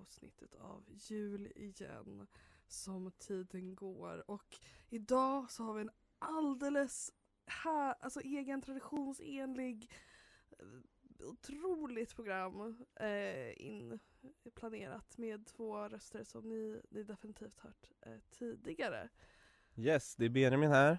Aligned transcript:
Avsnittet 0.00 0.54
av 0.54 0.84
Jul 0.88 1.52
igen 1.56 2.26
som 2.68 3.10
tiden 3.18 3.74
går 3.74 4.30
och 4.30 4.58
idag 4.88 5.50
så 5.50 5.62
har 5.62 5.74
vi 5.74 5.80
en 5.80 5.90
alldeles 6.18 7.12
här, 7.46 7.94
alltså 8.00 8.20
egen 8.20 8.62
traditionsenlig 8.62 9.90
eh, 10.58 10.66
otroligt 11.26 12.14
program 12.16 12.84
eh, 13.00 13.52
inplanerat 13.56 15.18
med 15.18 15.46
två 15.46 15.88
röster 15.88 16.24
som 16.24 16.48
ni, 16.48 16.82
ni 16.90 17.02
definitivt 17.02 17.60
hört 17.60 17.90
eh, 18.00 18.18
tidigare. 18.30 19.08
Yes, 19.76 20.16
det 20.16 20.24
är 20.24 20.30
Benjamin 20.30 20.70
här. 20.70 20.98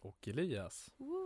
Och 0.00 0.28
Elias. 0.28 0.90
Woo! 0.96 1.19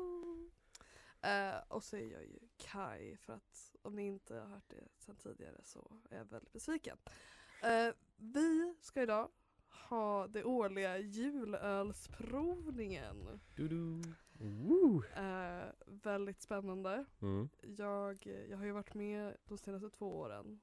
Eh, 1.24 1.56
och 1.68 1.84
så 1.84 1.96
är 1.96 2.12
jag 2.12 2.22
ju 2.22 2.38
Kai 2.56 3.16
för 3.16 3.32
att 3.32 3.76
om 3.82 3.96
ni 3.96 4.06
inte 4.06 4.34
har 4.34 4.46
hört 4.46 4.68
det 4.68 4.88
sedan 4.98 5.16
tidigare 5.16 5.60
så 5.62 6.00
är 6.10 6.18
jag 6.18 6.24
väldigt 6.24 6.52
besviken. 6.52 6.96
Eh, 7.62 7.88
vi 8.16 8.74
ska 8.80 9.02
idag 9.02 9.28
ha 9.88 10.26
det 10.26 10.44
årliga 10.44 10.98
julölsprovningen. 10.98 13.40
Eh, 15.16 15.64
väldigt 15.86 16.42
spännande. 16.42 17.04
Mm. 17.22 17.48
Jag, 17.62 18.26
jag 18.48 18.58
har 18.58 18.64
ju 18.64 18.72
varit 18.72 18.94
med 18.94 19.36
de 19.44 19.58
senaste 19.58 19.90
två 19.90 20.18
åren 20.18 20.60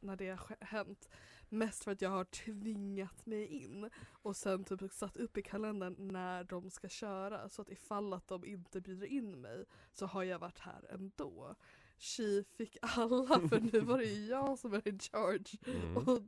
när 0.00 0.16
det 0.16 0.30
har 0.30 0.56
hänt. 0.60 1.08
Mest 1.58 1.84
för 1.84 1.90
att 1.92 2.02
jag 2.02 2.10
har 2.10 2.24
tvingat 2.24 3.26
mig 3.26 3.46
in 3.46 3.90
och 4.22 4.36
sen 4.36 4.64
typ 4.64 4.92
satt 4.92 5.16
upp 5.16 5.38
i 5.38 5.42
kalendern 5.42 6.08
när 6.08 6.44
de 6.44 6.70
ska 6.70 6.88
köra 6.88 7.48
så 7.48 7.62
att 7.62 7.70
ifall 7.70 8.12
att 8.12 8.28
de 8.28 8.44
inte 8.44 8.80
bjuder 8.80 9.06
in 9.06 9.40
mig 9.40 9.64
så 9.92 10.06
har 10.06 10.22
jag 10.22 10.38
varit 10.38 10.58
här 10.58 10.86
ändå. 10.90 11.54
Tji 11.98 12.44
fick 12.56 12.76
alla 12.80 13.48
för 13.48 13.72
nu 13.72 13.80
var 13.80 13.98
det 13.98 14.04
ju 14.04 14.26
jag 14.30 14.58
som 14.58 14.74
är 14.74 14.88
in 14.88 14.98
charge 14.98 15.58
Mm. 15.66 15.96
och, 15.96 16.22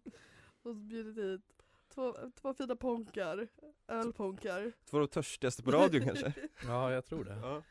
och 0.63 0.77
bjudit 0.77 1.17
hit 1.25 1.63
två, 1.89 2.17
två 2.35 2.55
fina 2.55 2.77
ponkar, 2.77 3.49
ölponkar. 3.89 4.73
Två 4.85 4.97
av 4.97 5.01
de 5.01 5.09
törstigaste 5.09 5.63
på 5.63 5.71
radion 5.71 6.05
kanske? 6.05 6.33
Ja, 6.67 6.93
jag 6.93 7.05
tror 7.05 7.25
det. 7.25 7.37
Ja. 7.37 7.63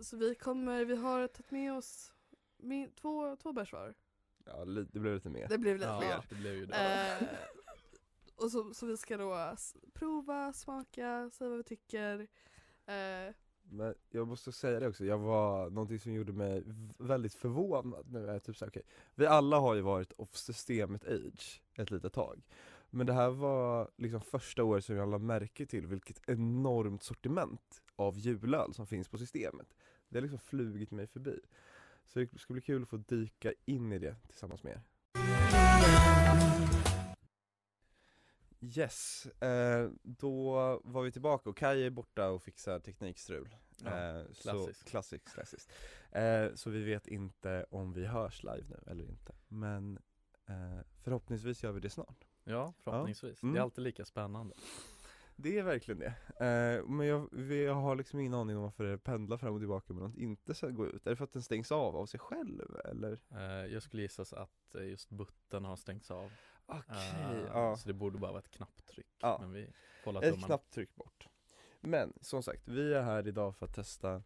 Så 0.00 0.16
vi 0.16 0.34
kommer, 0.34 0.84
vi 0.84 0.96
har 0.96 1.26
tagit 1.28 1.50
med 1.50 1.72
oss 1.72 2.12
min, 2.56 2.90
två, 2.92 3.36
två 3.36 3.52
bärs 3.52 3.72
var. 3.72 3.94
Ja, 4.48 4.64
det 4.64 5.00
blev 5.00 5.14
lite 5.14 5.28
mer. 5.30 5.48
Det 5.48 5.58
blev 5.58 5.76
lite 5.76 5.88
Ja, 5.88 6.00
mer. 6.00 6.24
det 6.28 6.34
blev 6.34 6.54
ju 6.54 6.66
det. 6.66 7.16
Eh, 7.20 7.28
och 8.36 8.50
så, 8.50 8.74
så 8.74 8.86
vi 8.86 8.96
ska 8.96 9.16
då 9.16 9.56
prova, 9.94 10.52
smaka, 10.52 11.30
säga 11.32 11.48
vad 11.50 11.56
vi 11.56 11.64
tycker. 11.64 12.20
Eh, 12.86 13.34
Men 13.70 13.94
jag 14.10 14.28
måste 14.28 14.52
säga 14.52 14.80
det 14.80 14.88
också, 14.88 15.04
jag 15.04 15.18
var, 15.18 15.70
någonting 15.70 15.98
som 15.98 16.12
gjorde 16.12 16.32
mig 16.32 16.64
väldigt 16.98 17.34
förvånad 17.34 18.06
nu 18.12 18.26
är 18.30 18.38
typ 18.38 18.56
såhär, 18.56 18.70
okej 18.70 18.82
Vi 19.14 19.26
alla 19.26 19.58
har 19.58 19.74
ju 19.74 19.80
varit 19.80 20.12
off 20.16 20.36
systemet 20.36 21.04
age 21.08 21.62
ett 21.74 21.90
litet 21.90 22.12
tag 22.12 22.42
Men 22.90 23.06
det 23.06 23.12
här 23.12 23.30
var 23.30 23.90
liksom 23.96 24.20
första 24.20 24.64
året 24.64 24.84
som 24.84 24.96
jag 24.96 25.08
lade 25.08 25.24
märke 25.24 25.66
till 25.66 25.86
vilket 25.86 26.28
enormt 26.28 27.02
sortiment 27.02 27.82
av 27.96 28.18
julöl 28.18 28.74
som 28.74 28.86
finns 28.86 29.08
på 29.08 29.18
systemet 29.18 29.74
Det 30.08 30.16
har 30.18 30.22
liksom 30.22 30.38
flugit 30.38 30.90
mig 30.90 31.06
förbi 31.06 31.40
Så 32.08 32.18
det 32.18 32.38
ska 32.40 32.52
bli 32.52 32.62
kul 32.62 32.82
att 32.82 32.88
få 32.88 32.96
dyka 32.96 33.52
in 33.64 33.92
i 33.92 33.98
det 33.98 34.16
tillsammans 34.28 34.62
med 34.62 34.72
er 34.72 34.80
Yes, 38.60 39.26
eh, 39.26 39.90
då 40.02 40.52
var 40.84 41.02
vi 41.02 41.12
tillbaka 41.12 41.50
och 41.50 41.56
Kaj 41.56 41.84
är 41.86 41.90
borta 41.90 42.30
och 42.30 42.42
fixar 42.42 42.78
teknikstrul 42.80 43.56
Ja, 43.84 44.18
eh, 44.18 44.26
så, 44.32 44.42
klassiskt. 44.42 44.84
klassiskt, 44.88 45.34
klassiskt. 45.34 45.70
Eh, 46.12 46.46
Så 46.54 46.70
vi 46.70 46.84
vet 46.84 47.06
inte 47.06 47.66
om 47.70 47.92
vi 47.92 48.06
hörs 48.06 48.42
live 48.42 48.64
nu 48.68 48.80
eller 48.86 49.04
inte 49.04 49.32
Men 49.48 49.98
eh, 50.46 50.80
förhoppningsvis 51.02 51.62
gör 51.62 51.72
vi 51.72 51.80
det 51.80 51.90
snart 51.90 52.24
Ja, 52.44 52.74
förhoppningsvis. 52.78 53.42
Mm. 53.42 53.52
Det 53.54 53.60
är 53.60 53.62
alltid 53.62 53.84
lika 53.84 54.04
spännande. 54.04 54.54
Det 55.40 55.58
är 55.58 55.62
verkligen 55.62 55.98
det, 55.98 56.06
eh, 56.46 56.86
men 56.86 57.06
jag, 57.06 57.28
jag 57.52 57.74
har 57.74 57.96
liksom 57.96 58.20
ingen 58.20 58.34
aning 58.34 58.56
om 58.56 58.62
varför 58.62 58.84
det 58.84 58.98
pendlar 58.98 59.36
fram 59.36 59.54
och 59.54 59.60
tillbaka 59.60 59.92
men 59.92 60.02
att 60.04 60.16
inte 60.16 60.54
ska 60.54 60.68
gå 60.68 60.86
ut 60.86 61.06
Är 61.06 61.10
det 61.10 61.16
för 61.16 61.24
att 61.24 61.32
den 61.32 61.42
stängs 61.42 61.72
av 61.72 61.96
av 61.96 62.06
sig 62.06 62.20
själv 62.20 62.76
eller? 62.84 63.18
Eh, 63.30 63.72
Jag 63.72 63.82
skulle 63.82 64.02
gissa 64.02 64.24
så 64.24 64.36
att 64.36 64.74
eh, 64.74 64.84
just 64.88 65.10
butten 65.10 65.64
har 65.64 65.76
stängts 65.76 66.10
av. 66.10 66.30
Okej, 66.66 66.96
Eh, 67.32 67.40
ja 67.52 67.76
Så 67.76 67.88
det 67.88 67.94
borde 67.94 68.18
bara 68.18 68.30
vara 68.32 68.40
ett 68.42 68.50
knapptryck. 68.50 69.06
Ja. 69.20 69.38
Men 69.40 69.52
vi 69.52 69.70
hålla 70.04 70.22
Ett 70.22 70.44
knapptryck 70.44 70.94
bort 70.94 71.28
Men 71.80 72.12
som 72.20 72.42
sagt, 72.42 72.68
vi 72.68 72.92
är 72.94 73.02
här 73.02 73.28
idag 73.28 73.56
för 73.56 73.66
att 73.66 73.74
testa 73.74 74.22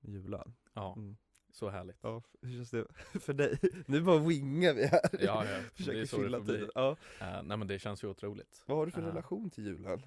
julöl 0.00 0.52
Ja, 0.72 0.94
mm. 0.96 1.16
så 1.52 1.68
härligt. 1.68 1.98
Ja, 2.02 2.22
hur 2.42 2.50
känns 2.56 2.70
det 2.70 2.86
för 3.20 3.32
dig? 3.34 3.58
Nu 3.86 4.00
bara 4.00 4.18
wingar 4.18 4.74
vi 4.74 4.86
här 4.86 5.00
Ja, 5.12 5.18
ja. 5.20 5.42
Det 5.44 5.54
är 5.56 5.62
Försöker 5.62 6.06
så 6.06 6.22
det 6.22 6.30
får 6.30 6.40
bli. 6.40 6.54
tiden 6.54 6.70
ja. 6.74 6.96
Eh, 7.20 7.42
nej 7.42 7.56
men 7.56 7.66
det 7.68 7.78
känns 7.78 8.04
ju 8.04 8.08
otroligt. 8.08 8.62
Vad 8.66 8.76
har 8.78 8.86
du 8.86 8.92
för 8.92 9.02
Ja. 9.02 9.08
relation 9.08 9.50
till 9.50 9.64
julöl? 9.66 10.06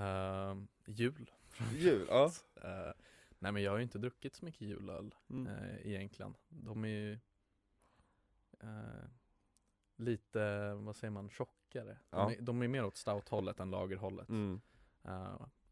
Eh, 0.00 0.56
jul. 0.86 1.30
Jul, 1.72 2.06
ja 2.08 2.32
Eh, 2.62 2.92
nej 3.38 3.52
men 3.52 3.62
jag 3.62 3.70
har 3.70 3.78
ju 3.78 3.82
inte 3.82 3.98
druckit 3.98 4.34
så 4.34 4.44
mycket 4.44 4.60
julöl 4.60 5.14
mm. 5.30 5.46
eh, 5.46 5.86
egentligen. 5.86 6.36
De 6.48 6.84
är 6.84 6.88
ju 6.88 7.12
eh, 8.60 9.04
lite, 9.96 10.74
vad 10.74 10.96
säger 10.96 11.10
man, 11.10 11.30
tjockare. 11.30 11.98
Ja. 12.10 12.18
De, 12.18 12.32
är, 12.32 12.40
de 12.40 12.62
är 12.62 12.68
mer 12.68 12.84
åt 12.84 12.96
stout-hållet 12.96 13.60
än 13.60 13.70
lagerhållet. 13.70 14.28
Mm. 14.28 14.60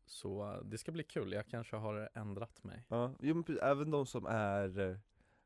Så 0.06 0.60
det 0.64 0.78
ska 0.78 0.92
bli 0.92 1.04
kul, 1.04 1.32
jag 1.32 1.46
kanske 1.46 1.76
har 1.76 2.08
ändrat 2.14 2.64
mig. 2.64 2.84
Ja, 2.88 3.14
jo, 3.20 3.34
men 3.34 3.58
även 3.62 3.90
de 3.90 4.06
som 4.06 4.26
är 4.26 4.98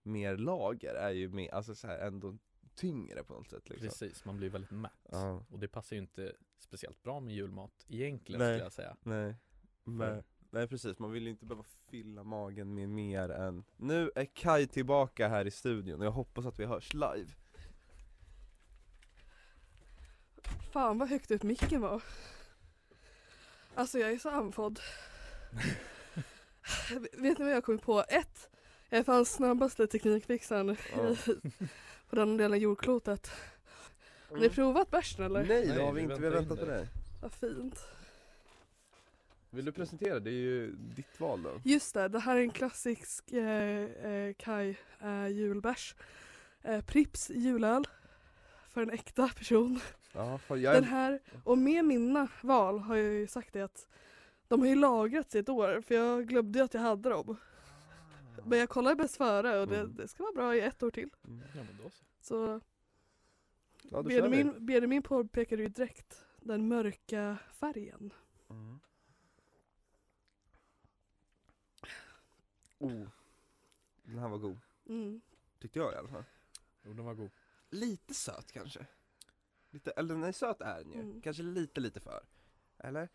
mer 0.03 0.37
lager 0.37 0.94
är 0.94 1.10
ju 1.10 1.28
mer, 1.28 1.54
alltså 1.54 1.75
så 1.75 1.87
här, 1.87 1.99
ändå 1.99 2.38
tyngre 2.82 3.25
på 3.25 3.32
något 3.34 3.50
sätt 3.50 3.69
liksom. 3.69 3.88
Precis, 3.88 4.25
man 4.25 4.37
blir 4.37 4.50
väldigt 4.50 4.70
mätt. 4.70 4.93
Ja, 5.10 5.44
Och 5.50 5.59
det 5.59 5.69
passar 5.69 5.97
ju 5.97 6.03
inte 6.03 6.32
speciellt 6.59 7.03
bra 7.03 7.20
med 7.20 7.34
julmat 7.34 7.87
egentligen 7.88 8.38
Nej. 8.38 8.48
skulle 8.48 8.65
jag 8.65 8.72
säga. 8.72 8.97
nej 9.03 9.37
men, 9.84 10.22
Nej 10.50 10.69
precis, 10.69 10.98
man 10.98 11.12
vill 11.12 11.22
ju 11.22 11.31
inte 11.31 11.47
behöva 11.47 11.65
fylla 11.91 12.25
magen 12.25 12.75
med 12.75 12.88
mer 12.88 13.28
än 13.28 13.65
Nu 13.76 14.10
är 14.15 14.25
Kai 14.25 14.66
tillbaka 14.66 15.28
här 15.28 15.47
i 15.47 15.50
studion 15.50 16.00
och 16.00 16.06
jag 16.06 16.10
hoppas 16.10 16.47
att 16.47 16.59
vi 16.59 16.65
hörs 16.65 16.94
live 16.94 17.32
fan 20.72 20.99
vad 20.99 21.09
högt 21.09 21.31
upp 21.31 21.43
micken 21.43 21.81
var. 21.81 22.03
Alltså 23.75 23.99
jag 23.99 24.10
är 24.12 24.19
så 24.19 24.31
andfådd. 24.31 24.81
Vet 27.12 27.38
ni 27.38 27.44
vad 27.44 27.53
jag 27.53 27.64
kommit 27.64 27.82
på? 27.82 28.04
Ett, 28.09 28.50
jag 28.88 29.00
är 29.00 29.04
fan 29.04 29.25
snabbaste 29.25 29.87
teknikfixaren 29.87 30.76
Ja. 30.97 31.16
på 32.12 32.17
den 32.17 32.37
delen 32.37 32.53
av 32.53 32.59
jordklotet. 32.59 33.31
Har 34.31 34.37
ni 34.37 34.49
provat 34.49 34.91
bärsen 34.91 35.25
eller? 35.25 35.44
Nej 35.44 35.67
det 35.67 35.82
har 35.82 35.93
vi 35.93 36.00
vi 36.00 36.03
inte, 36.03 36.20
vi 36.20 36.26
har 36.26 36.32
väntar 36.35 36.56
väntat 36.56 36.59
in 36.59 36.64
på 36.64 36.70
dig. 36.70 36.81
dig 36.81 36.88
Vad 37.20 37.32
fint. 37.32 37.85
Vill 39.50 39.64
du 39.64 39.73
presentera? 39.73 40.20
Det 40.20 40.31
är 40.31 40.35
ju 40.35 40.73
ditt 40.73 41.20
val 41.20 41.43
då 41.43 41.61
Just 41.64 41.94
det, 41.94 42.09
det 42.09 42.19
här 42.19 42.37
är 42.37 42.41
en 42.41 42.50
klassisk 42.50 43.32
eh, 43.32 44.06
eh, 44.06 44.35
Kai 44.38 44.76
eh, 45.00 45.29
julbärs. 45.29 45.94
Eh, 46.62 46.81
Prips 46.81 47.31
julöl. 47.31 47.85
För 48.69 48.82
en 48.82 48.91
äkta 48.91 49.29
person. 49.29 49.81
Ja, 50.12 50.38
fan, 50.38 50.61
jag 50.61 50.75
Den 50.75 50.85
är... 50.85 50.88
här, 50.88 51.20
och 51.44 51.59
med 51.59 51.85
mina 51.85 52.29
val 52.41 52.79
har 52.79 52.97
jag 52.97 53.12
ju 53.12 53.26
sagt 53.26 53.53
det 53.53 53.62
att 53.62 53.88
de 54.49 54.61
har 54.61 54.69
ju 54.69 54.75
lagrats 54.76 55.35
i 55.35 55.38
ett 55.38 55.49
år 55.49 55.81
för 55.87 55.94
jag 55.94 56.26
glömde 56.26 56.59
ju 56.59 56.64
att 56.64 56.75
jag 56.75 56.81
hade 56.81 57.09
dem. 57.09 57.37
Men 58.44 58.58
jag 58.58 58.69
kollade 58.69 58.96
bäst 58.96 59.17
före 59.17 59.61
och 59.61 59.69
det, 59.69 59.81
Mm. 59.81 59.94
det 59.96 60.08
ska 60.08 60.23
vara 60.23 60.32
bra 60.32 60.56
i 60.56 60.61
ett 60.61 60.82
år 60.82 60.90
till. 60.90 61.11
Mm. 61.25 61.43
Ja 61.55 61.62
men 61.64 61.76
då 61.82 61.90
så. 61.90 62.05
Så 62.20 62.61
Ja. 63.90 64.02
Benjamin, 64.02 64.67
Benjamin 64.67 65.02
påpekade 65.02 65.62
ju 65.62 65.69
direkt 65.69 66.26
den 66.40 66.69
mörka 66.69 67.38
färgen. 67.52 68.12
Mm. 68.50 68.81
Oh, 72.79 73.08
den 74.02 74.19
här 74.19 74.29
var 74.29 74.38
god, 74.38 74.58
Mm. 74.87 75.20
tyckte 75.58 75.78
jag 75.78 75.93
i 75.93 75.96
alla 75.96 76.08
fall 76.08 76.25
Jo 76.82 76.93
den 76.93 77.05
var 77.05 77.14
god. 77.14 77.31
Lite 77.70 78.14
söt 78.14 78.52
kanske 78.52 78.87
Lite, 79.70 79.90
eller 79.90 80.14
nej 80.14 80.32
söt 80.32 80.61
är 80.61 80.78
den 80.85 80.93
ju, 80.93 81.00
Mm. 81.00 81.20
kanske 81.20 81.43
lite 81.43 81.81
lite 81.81 82.00
för 82.00 82.25
Eller? 82.78 83.08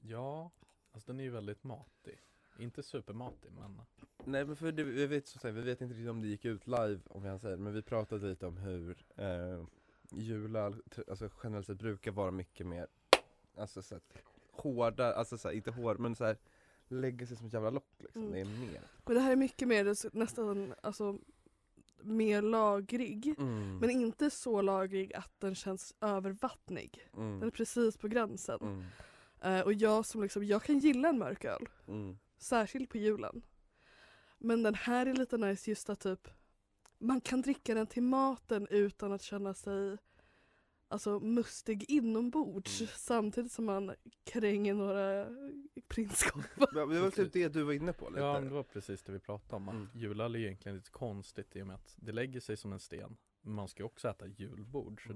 Ja, 0.00 0.50
alltså 0.92 1.06
den 1.12 1.20
är 1.20 1.24
ju 1.24 1.30
väldigt 1.30 1.64
matig. 1.64 2.22
Inte 2.58 2.82
supermatig 2.82 3.50
men 3.52 3.80
Nej 4.24 4.44
men 4.44 4.56
för 4.56 4.72
det, 4.72 4.84
vi, 4.84 5.06
vet, 5.06 5.26
så 5.28 5.36
att 5.36 5.42
säga, 5.42 5.52
vi 5.52 5.60
vet 5.60 5.80
inte 5.80 5.94
riktigt 5.94 6.10
om 6.10 6.22
det 6.22 6.28
gick 6.28 6.44
ut 6.44 6.66
live 6.66 6.98
om 7.08 7.24
jag 7.24 7.40
säger 7.40 7.56
men 7.56 7.72
vi 7.72 7.82
pratade 7.82 8.26
lite 8.28 8.46
om 8.46 8.56
hur 8.56 8.96
eh, 9.16 9.64
jular, 10.10 10.74
alltså 11.08 11.30
generellt 11.42 11.66
sett 11.66 11.78
brukar 11.78 12.10
vara 12.10 12.30
mycket 12.30 12.66
mer 12.66 12.86
Alltså 13.58 13.82
så 13.82 13.94
att, 13.94 14.12
hårda, 14.52 15.14
alltså 15.14 15.38
så 15.38 15.48
här, 15.48 15.54
inte 15.54 15.70
hård 15.70 15.98
men 15.98 16.14
så 16.16 16.24
här 16.24 16.36
lägger 16.88 17.26
sig 17.26 17.36
som 17.36 17.46
ett 17.46 17.52
jävla 17.52 17.70
lock 17.70 17.92
liksom, 17.98 18.22
Mm. 18.22 18.32
det 18.32 18.40
är 18.40 18.44
mer 18.66 18.80
Men 19.04 19.14
det 19.14 19.20
här 19.20 19.32
är 19.32 19.36
mycket 19.36 19.68
mer 19.68 20.16
nästan 20.16 20.74
alltså 20.80 21.18
mer 22.02 22.42
lagrig. 22.42 23.34
mm. 23.38 23.78
Men 23.78 23.90
inte 23.90 24.30
så 24.30 24.62
lagrig 24.62 25.14
att 25.14 25.32
den 25.40 25.54
känns 25.54 25.94
övervattnig. 26.00 27.08
mm. 27.16 27.40
Den 27.40 27.46
är 27.46 27.50
precis 27.50 27.96
på 27.96 28.08
gränsen. 28.08 28.58
Mm. 28.60 28.84
Eh, 29.40 29.60
och 29.60 29.72
jag 29.72 30.06
som 30.06 30.22
liksom, 30.22 30.44
jag 30.44 30.62
kan 30.62 30.78
gilla 30.78 31.08
en 31.08 31.18
mörk 31.18 31.44
öl. 31.44 31.68
Mm. 32.36 32.40
Särskilt 32.42 32.90
på 32.90 32.98
julen. 32.98 33.42
Men 34.38 34.62
den 34.62 34.74
här 34.74 35.06
är 35.06 35.14
lite 35.14 35.38
nice 35.38 35.70
just 35.70 35.90
att 35.90 36.00
typ 36.00 36.28
man 36.98 37.20
kan 37.20 37.42
dricka 37.42 37.74
den 37.74 37.86
till 37.86 38.02
maten 38.02 38.66
utan 38.70 39.12
att 39.12 39.22
känna 39.22 39.54
sig 39.54 39.96
alltså 40.88 41.20
mustig 41.20 41.84
inombords 41.90 42.80
Mm. 42.80 42.90
samtidigt 42.96 43.52
som 43.52 43.64
man 43.64 43.94
kränger 44.24 44.74
några 44.74 45.26
prinskorvar. 45.88 46.68
Ja, 46.72 46.86
Det 46.86 47.00
var 47.00 47.10
typ 47.10 47.32
det 47.32 47.48
du 47.48 47.62
var 47.62 47.72
inne 47.72 47.92
på 47.92 48.08
lite 48.10 48.20
Ja 48.20 48.40
det 48.40 48.48
var 48.48 48.62
precis 48.62 49.02
det 49.02 49.12
vi 49.12 49.18
pratade 49.18 49.56
om. 49.56 49.68
Att 49.68 49.74
Mm. 49.74 49.88
julöl 49.94 50.34
är 50.34 50.38
egentligen 50.38 50.76
lite 50.76 50.90
konstigt 50.90 51.56
i 51.56 51.62
och 51.62 51.66
med 51.66 51.74
att 51.74 51.94
det 51.96 52.12
lägger 52.12 52.40
sig 52.40 52.56
som 52.56 52.72
en 52.72 52.80
sten. 52.80 53.16
Men 53.40 53.54
man 53.54 53.68
ska 53.68 53.82
ju 53.82 53.86
också 53.86 54.08
äta 54.08 54.26
julbord 54.26 55.06
så 55.06 55.12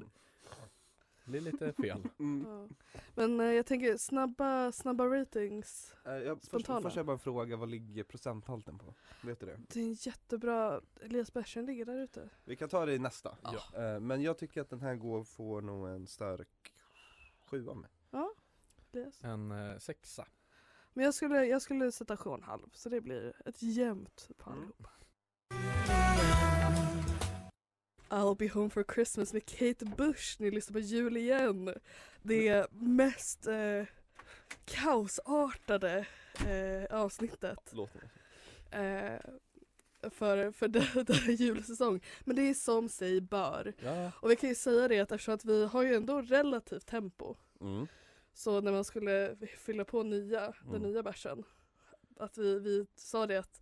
det 1.25 1.31
blir 1.31 1.41
lite 1.41 1.73
fel. 1.73 2.03
Mm. 2.19 2.47
Ja. 2.49 2.69
Men 3.15 3.41
eh, 3.41 3.47
jag 3.47 3.67
tänker 3.67 3.97
snabba, 3.97 4.73
snabba 4.73 5.05
ratings. 5.07 5.95
Eh, 6.05 6.13
jag, 6.13 6.39
först, 6.39 6.49
Spontana. 6.49 6.83
först 6.83 6.97
jag 6.97 7.07
bara 7.07 7.13
en 7.13 7.19
fråga, 7.19 7.57
vad 7.57 7.69
ligger 7.71 8.05
procenthalten 8.05 8.79
på? 8.79 8.95
Vet 9.23 9.41
du 9.41 9.47
det? 9.47 9.61
Det 9.69 9.81
är 9.81 9.85
en 9.85 9.93
jättebra, 9.93 10.81
Elias 11.01 11.33
Bergström 11.33 11.67
ligger 11.67 11.85
där 11.85 11.99
ute. 12.03 12.29
Vi 12.45 12.57
kan 12.57 12.69
ta 12.69 12.87
det 12.87 12.95
i 12.95 12.99
nästa 12.99 13.37
Ja. 13.43 13.83
Eh, 13.85 14.01
Men 14.01 14.23
jag 14.23 14.39
tycker 14.39 14.61
att 14.61 14.71
den 14.71 14.81
här 14.81 14.95
går, 14.95 15.25
får 15.25 15.61
nog 15.63 15.89
en 15.89 16.07
stark 16.07 16.73
sjua 17.51 17.75
med 17.75 17.91
Elias. 18.93 19.25
En 19.25 19.51
eh, 19.51 19.79
sexa. 19.79 20.27
Men 20.93 21.05
jag 21.05 21.15
skulle, 21.15 21.45
jag 21.45 21.63
skulle 21.63 21.93
sätta 21.93 22.17
sju 22.17 22.31
och 22.31 22.37
en 22.39 22.43
halv 22.43 22.69
så 22.73 22.89
det 22.89 23.01
blir 23.01 23.33
ett 23.47 23.63
jämnt 23.63 24.31
på 24.39 24.51
Mm. 24.51 24.59
allihopa. 24.63 24.91
I'll 28.11 28.35
be 28.37 28.49
home 28.49 28.71
for 28.71 28.85
Christmas 28.95 29.33
med 29.33 29.45
Kate 29.47 29.85
Bush. 29.85 30.37
Ni 30.41 30.51
lyssnar 30.51 30.73
på 30.73 30.79
jul 30.81 31.17
igen. 31.17 31.75
Det 32.23 32.67
mest 32.73 33.47
eh, 33.47 33.85
kaosartade 34.65 36.07
eh, 36.47 36.97
avsnittet 37.01 37.73
eh, 38.71 39.21
för, 40.11 40.53
för 40.53 40.69
här 41.13 41.31
julsäsong. 41.33 42.01
Men 42.25 42.37
det 42.37 42.43
är 42.43 42.55
som 42.55 42.89
sig 42.89 43.21
bör. 43.21 43.73
Ja. 43.83 44.13
Och 44.17 44.31
vi 44.31 44.37
kan 44.37 44.49
ju 44.49 44.55
säga 44.55 44.89
det 44.89 45.01
att 45.01 45.13
eftersom 45.13 45.35
att 45.35 45.45
vi 45.45 45.67
har 45.67 45.83
ju 45.83 45.95
ändå 45.95 46.23
relativt 46.23 46.87
tempo. 46.87 47.35
mm. 47.61 47.87
Så 48.33 48.61
när 48.61 48.73
man 48.73 48.85
skulle 48.85 49.37
fylla 49.59 49.85
på 49.85 50.03
nya, 50.03 50.41
den 50.65 50.75
Mm. 50.75 50.83
nya 50.83 51.03
bärsen. 51.03 51.45
Att 52.17 52.39
vi, 52.39 52.59
vi 52.59 52.87
sa 52.97 53.27
det 53.27 53.37
att 53.37 53.61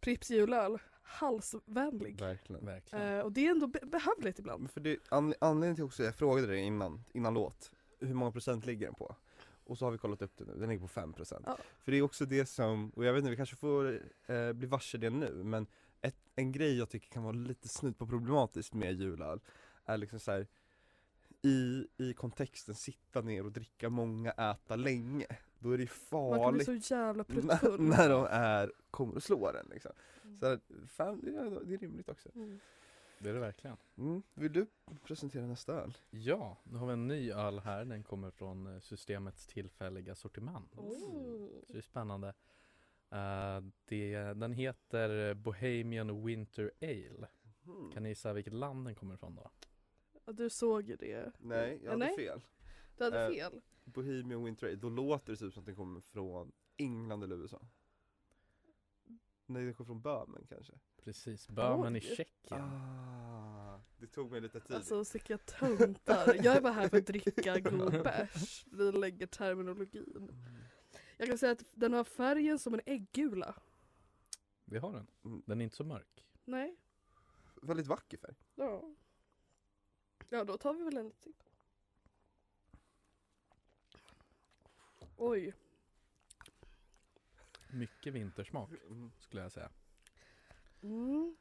Pripps 0.00 0.30
julöl, 0.30 0.78
halsvänlig. 1.06 2.20
Verkligen 2.20 2.64
Verkligen. 2.66 3.06
Eh, 3.18 3.20
och 3.20 3.32
det 3.32 3.46
är 3.46 3.50
ändå 3.50 3.66
be- 3.66 3.86
behövligt 3.86 4.38
ibland. 4.38 4.60
Men 4.62 4.68
för 4.68 4.80
det, 4.80 4.98
an, 5.08 5.34
anledningen 5.40 5.74
till 5.74 5.84
också, 5.84 6.02
jag 6.04 6.14
frågade 6.14 6.46
dig 6.46 6.60
innan, 6.60 7.04
innan 7.12 7.34
låt, 7.34 7.70
hur 8.00 8.14
många 8.14 8.32
procent 8.32 8.66
ligger 8.66 8.86
den 8.86 8.94
på? 8.94 9.16
Och 9.64 9.78
så 9.78 9.84
har 9.84 9.92
vi 9.92 9.98
kollat 9.98 10.22
upp 10.22 10.36
det 10.36 10.44
nu, 10.44 10.54
den 10.58 10.68
ligger 10.68 10.86
på 10.86 11.00
5% 11.00 11.42
Ja. 11.46 11.58
För 11.78 11.92
det 11.92 11.98
är 11.98 12.02
också 12.02 12.26
det 12.26 12.46
som, 12.46 12.90
och 12.90 13.04
jag 13.04 13.12
vet 13.12 13.18
inte, 13.20 13.30
vi 13.30 13.36
kanske 13.36 13.56
får 13.56 14.00
eh, 14.26 14.52
bli 14.52 14.66
varse 14.66 14.98
det 14.98 15.10
nu, 15.10 15.44
men 15.44 15.66
ett, 16.00 16.16
en 16.36 16.52
grej 16.52 16.78
jag 16.78 16.88
tycker 16.90 17.08
kan 17.08 17.22
vara 17.22 17.32
lite 17.32 17.68
snudd 17.68 17.98
på 17.98 18.06
problematiskt 18.06 18.74
med 18.74 18.94
julöl 19.00 19.40
är 19.84 19.96
liksom 19.98 20.20
så 20.20 20.30
här. 20.30 20.46
I, 21.42 21.86
i 21.96 22.12
kontexten 22.14 22.74
sitta 22.74 23.20
ner 23.20 23.44
och 23.44 23.52
dricka 23.52 23.90
många, 23.90 24.30
äta 24.32 24.76
länge. 24.76 25.26
Då 25.66 25.72
är 25.72 25.78
det 25.78 25.88
Man 26.10 26.40
kan 26.40 26.54
bli 26.54 26.64
farligt 26.64 26.82
så 26.84 26.94
jävla 26.94 27.24
när, 27.28 27.40
pruttfull. 27.40 27.80
när 27.80 28.08
de 28.08 28.26
är, 28.30 28.72
kommer 28.90 29.16
att 29.16 29.24
slå 29.24 29.52
den 29.52 29.66
liksom. 29.70 29.92
Mm. 30.24 30.36
Så 30.36 30.46
här, 30.46 30.60
fan, 30.86 31.20
det, 31.20 31.30
är, 31.30 31.64
det 31.64 31.74
är 31.74 31.78
rimligt 31.78 32.08
också. 32.08 32.28
Mm. 32.34 32.60
Det 33.18 33.28
är 33.28 33.34
det 33.34 33.40
verkligen. 33.40 33.76
Mm. 33.98 34.22
Vill 34.34 34.52
du 34.52 34.66
presentera 35.04 35.46
nästa 35.46 35.72
öl? 35.72 35.96
Ja, 36.10 36.58
nu 36.64 36.78
har 36.78 36.86
vi 36.86 36.92
en 36.92 37.08
ny 37.08 37.32
öl 37.32 37.58
här. 37.58 37.84
Den 37.84 38.02
kommer 38.02 38.30
från 38.30 38.66
eh, 38.66 38.80
systemets 38.80 39.46
tillfälliga 39.46 40.14
sortiment. 40.14 40.76
Oh. 40.76 41.48
Så 41.66 41.72
det 41.72 41.78
är 41.78 41.82
spännande. 41.82 42.28
Eh, 43.10 43.60
det, 43.84 44.16
den 44.16 44.52
heter 44.52 45.34
Bohemian 45.34 46.24
Winter 46.24 46.70
Ale. 46.80 47.28
Mm. 47.66 47.92
Kan 47.92 48.02
ni 48.02 48.08
gissa 48.08 48.32
vilket 48.32 48.52
land 48.52 48.86
den 48.86 48.94
kommer 48.94 49.14
ifrån 49.14 49.34
då? 49.34 49.50
Ja, 50.24 50.32
du 50.32 50.50
såg 50.50 50.88
ju 50.88 50.96
det. 50.96 51.32
Nej, 51.38 51.80
jag 51.84 51.90
hade 51.90 52.04
nej. 52.04 52.16
fel. 52.16 52.40
Du 52.96 53.04
hade 53.04 53.24
Eh, 53.24 53.30
fel. 53.30 53.60
Bohemian 53.84 54.44
Winter 54.44 54.76
då 54.76 54.88
låter 54.88 55.32
det 55.32 55.36
typ 55.38 55.52
som 55.52 55.60
att 55.60 55.66
den 55.66 55.76
kommer 55.76 56.00
från 56.00 56.52
England 56.76 57.22
eller 57.24 57.36
USA. 57.36 57.62
Nej, 59.46 59.64
den 59.64 59.74
kommer 59.74 59.86
från 59.86 60.00
Böhmen 60.02 60.46
kanske. 60.48 60.72
Precis, 61.04 61.48
Böhmen 61.48 61.96
i 61.96 61.98
Oj. 61.98 62.16
Tjeckien. 62.16 62.60
Ah, 62.60 63.80
det 63.98 64.06
tog 64.06 64.30
mig 64.30 64.40
lite 64.40 64.60
tid. 64.60 64.76
Alltså 64.76 65.04
vilka 65.12 65.38
töntar. 65.38 66.34
Jag 66.44 66.56
är 66.56 66.60
bara 66.60 66.72
här 66.72 66.88
för 66.88 66.98
att 66.98 67.06
dricka 67.06 67.60
god 67.60 67.92
bärs. 68.02 68.64
Vi 68.72 68.92
lägger 68.92 69.26
terminologin. 69.26 70.30
Jag 71.16 71.28
kan 71.28 71.38
säga 71.38 71.52
att 71.52 71.64
den 71.72 71.92
har 71.92 72.04
färgen 72.04 72.58
som 72.58 72.74
en 72.74 72.80
äggula. 72.86 73.54
Det 74.64 74.78
har 74.78 74.92
den. 74.92 75.06
Mm. 75.24 75.42
Den 75.46 75.60
är 75.60 75.64
inte 75.64 75.76
så 75.76 75.84
mörk. 75.84 76.26
Nej. 76.44 76.76
Väldigt 77.62 77.86
vacker 77.86 78.18
färg. 78.18 78.34
Ja. 78.54 78.94
Ja, 80.28 80.44
då 80.44 80.58
tar 80.58 80.74
vi 80.74 80.84
väl 80.84 80.96
en 80.96 81.10
till. 81.10 81.34
Oj. 85.16 85.54
Mycket 87.70 88.12
vintersmak 88.12 88.70
Mm. 88.70 89.12
skulle 89.18 89.42
jag 89.42 89.52
säga. 89.52 89.70
Mm. 90.82 91.36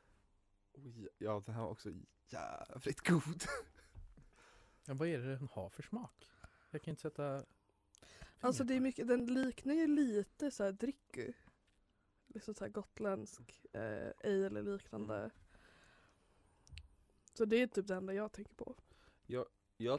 Oj, 0.73 1.09
ja, 1.17 1.43
den 1.45 1.55
här 1.55 1.61
var 1.61 1.69
också 1.69 1.89
jävligt 2.27 3.07
god. 3.07 3.43
Ja, 4.85 4.93
vad 4.93 5.07
är 5.07 5.17
det 5.17 5.35
den 5.35 5.47
har 5.51 5.69
för 5.69 5.83
smak? 5.83 6.31
Jag 6.71 6.81
kan 6.81 6.91
inte 6.91 7.01
sätta 7.01 7.45
Alltså 8.39 8.63
det 8.63 8.73
är 8.75 8.79
mycket, 8.79 9.07
den 9.07 9.25
liknar 9.25 9.73
ju 9.73 9.87
lite 9.87 10.51
så 10.51 10.63
här 10.63 10.71
dricky. 10.71 11.33
Liksom 12.27 12.53
så 12.53 12.63
här 12.63 12.71
gotländsk 12.71 13.65
eh, 13.73 14.11
ale 14.23 14.61
liknande. 14.61 15.31
Så 17.33 17.45
det 17.45 17.61
är 17.61 17.67
typ 17.67 17.87
det 17.87 17.95
enda 17.95 18.13
jag 18.13 18.31
tänker 18.31 18.53
på. 18.55 18.75
Jag, 19.25 19.45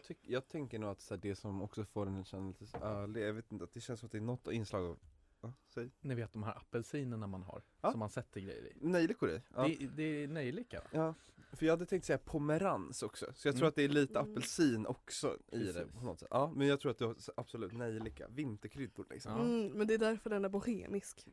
tyck, 0.03 0.19
jag 0.23 0.49
tänker 0.49 0.79
nog 0.79 0.91
att 0.91 1.01
så 1.01 1.15
här, 1.15 1.21
det 1.23 1.37
som 1.37 1.63
också 1.63 1.85
får 1.85 2.07
den 2.07 2.21
att 2.21 2.27
känna 2.27 2.47
lite 2.49 2.79
ölig, 2.79 3.23
jag 3.29 3.33
vet 3.33 3.53
inte, 3.53 3.65
att 3.65 3.73
det 3.73 3.81
känns 3.81 4.01
som 4.01 4.07
att 4.07 4.13
det 4.13 4.19
är 4.19 4.23
något 4.23 4.47
inslag 4.53 4.85
av, 4.85 4.99
ja, 5.41 5.53
säg. 5.67 5.91
Ni 6.01 6.15
vet 6.15 6.33
de 6.33 6.43
här 6.43 6.57
apelsinerna 6.59 7.27
man 7.27 7.43
har, 7.43 7.63
Ja. 7.81 7.91
som 7.91 7.99
man 7.99 8.11
sätter 8.11 8.41
grejer 8.41 8.67
i. 8.67 8.73
Nejlikor 8.81 9.31
i. 9.31 9.43
Ja. 9.55 9.63
Det, 9.69 9.87
det 9.87 10.03
är 10.03 10.29
nejlika 10.29 10.81
va? 10.81 10.87
ja, 10.93 11.15
för 11.53 11.67
jag 11.67 11.73
hade 11.73 11.87
tänkt 11.87 12.05
säga 12.05 12.19
pomerans 12.19 13.03
också, 13.03 13.27
så 13.35 13.49
jag 13.49 13.55
tror 13.55 13.63
Mm. 13.63 13.69
att 13.69 13.75
det 13.75 13.83
är 13.83 13.89
lite 13.89 14.19
Mm. 14.19 14.33
apelsin 14.33 14.87
också 14.87 15.39
i 15.53 15.59
det 15.59 15.73
Precis. 15.73 15.93
på 15.99 16.05
något 16.05 16.21
sätt. 16.21 16.29
Ja, 16.31 16.53
men 16.57 16.67
jag 16.67 16.81
tror 16.81 16.91
att 16.91 16.99
du 16.99 17.05
har 17.07 17.15
s- 17.15 17.31
absolut 17.37 17.73
nejlika, 17.73 18.29
vinterkryddor 18.29 19.07
liksom. 19.11 19.33
Mm, 19.41 19.67
men 19.79 19.87
det 19.87 19.95
är 19.95 19.99
därför 19.99 20.31
den 20.31 20.45
är 20.45 20.49
bohemisk. 20.49 21.27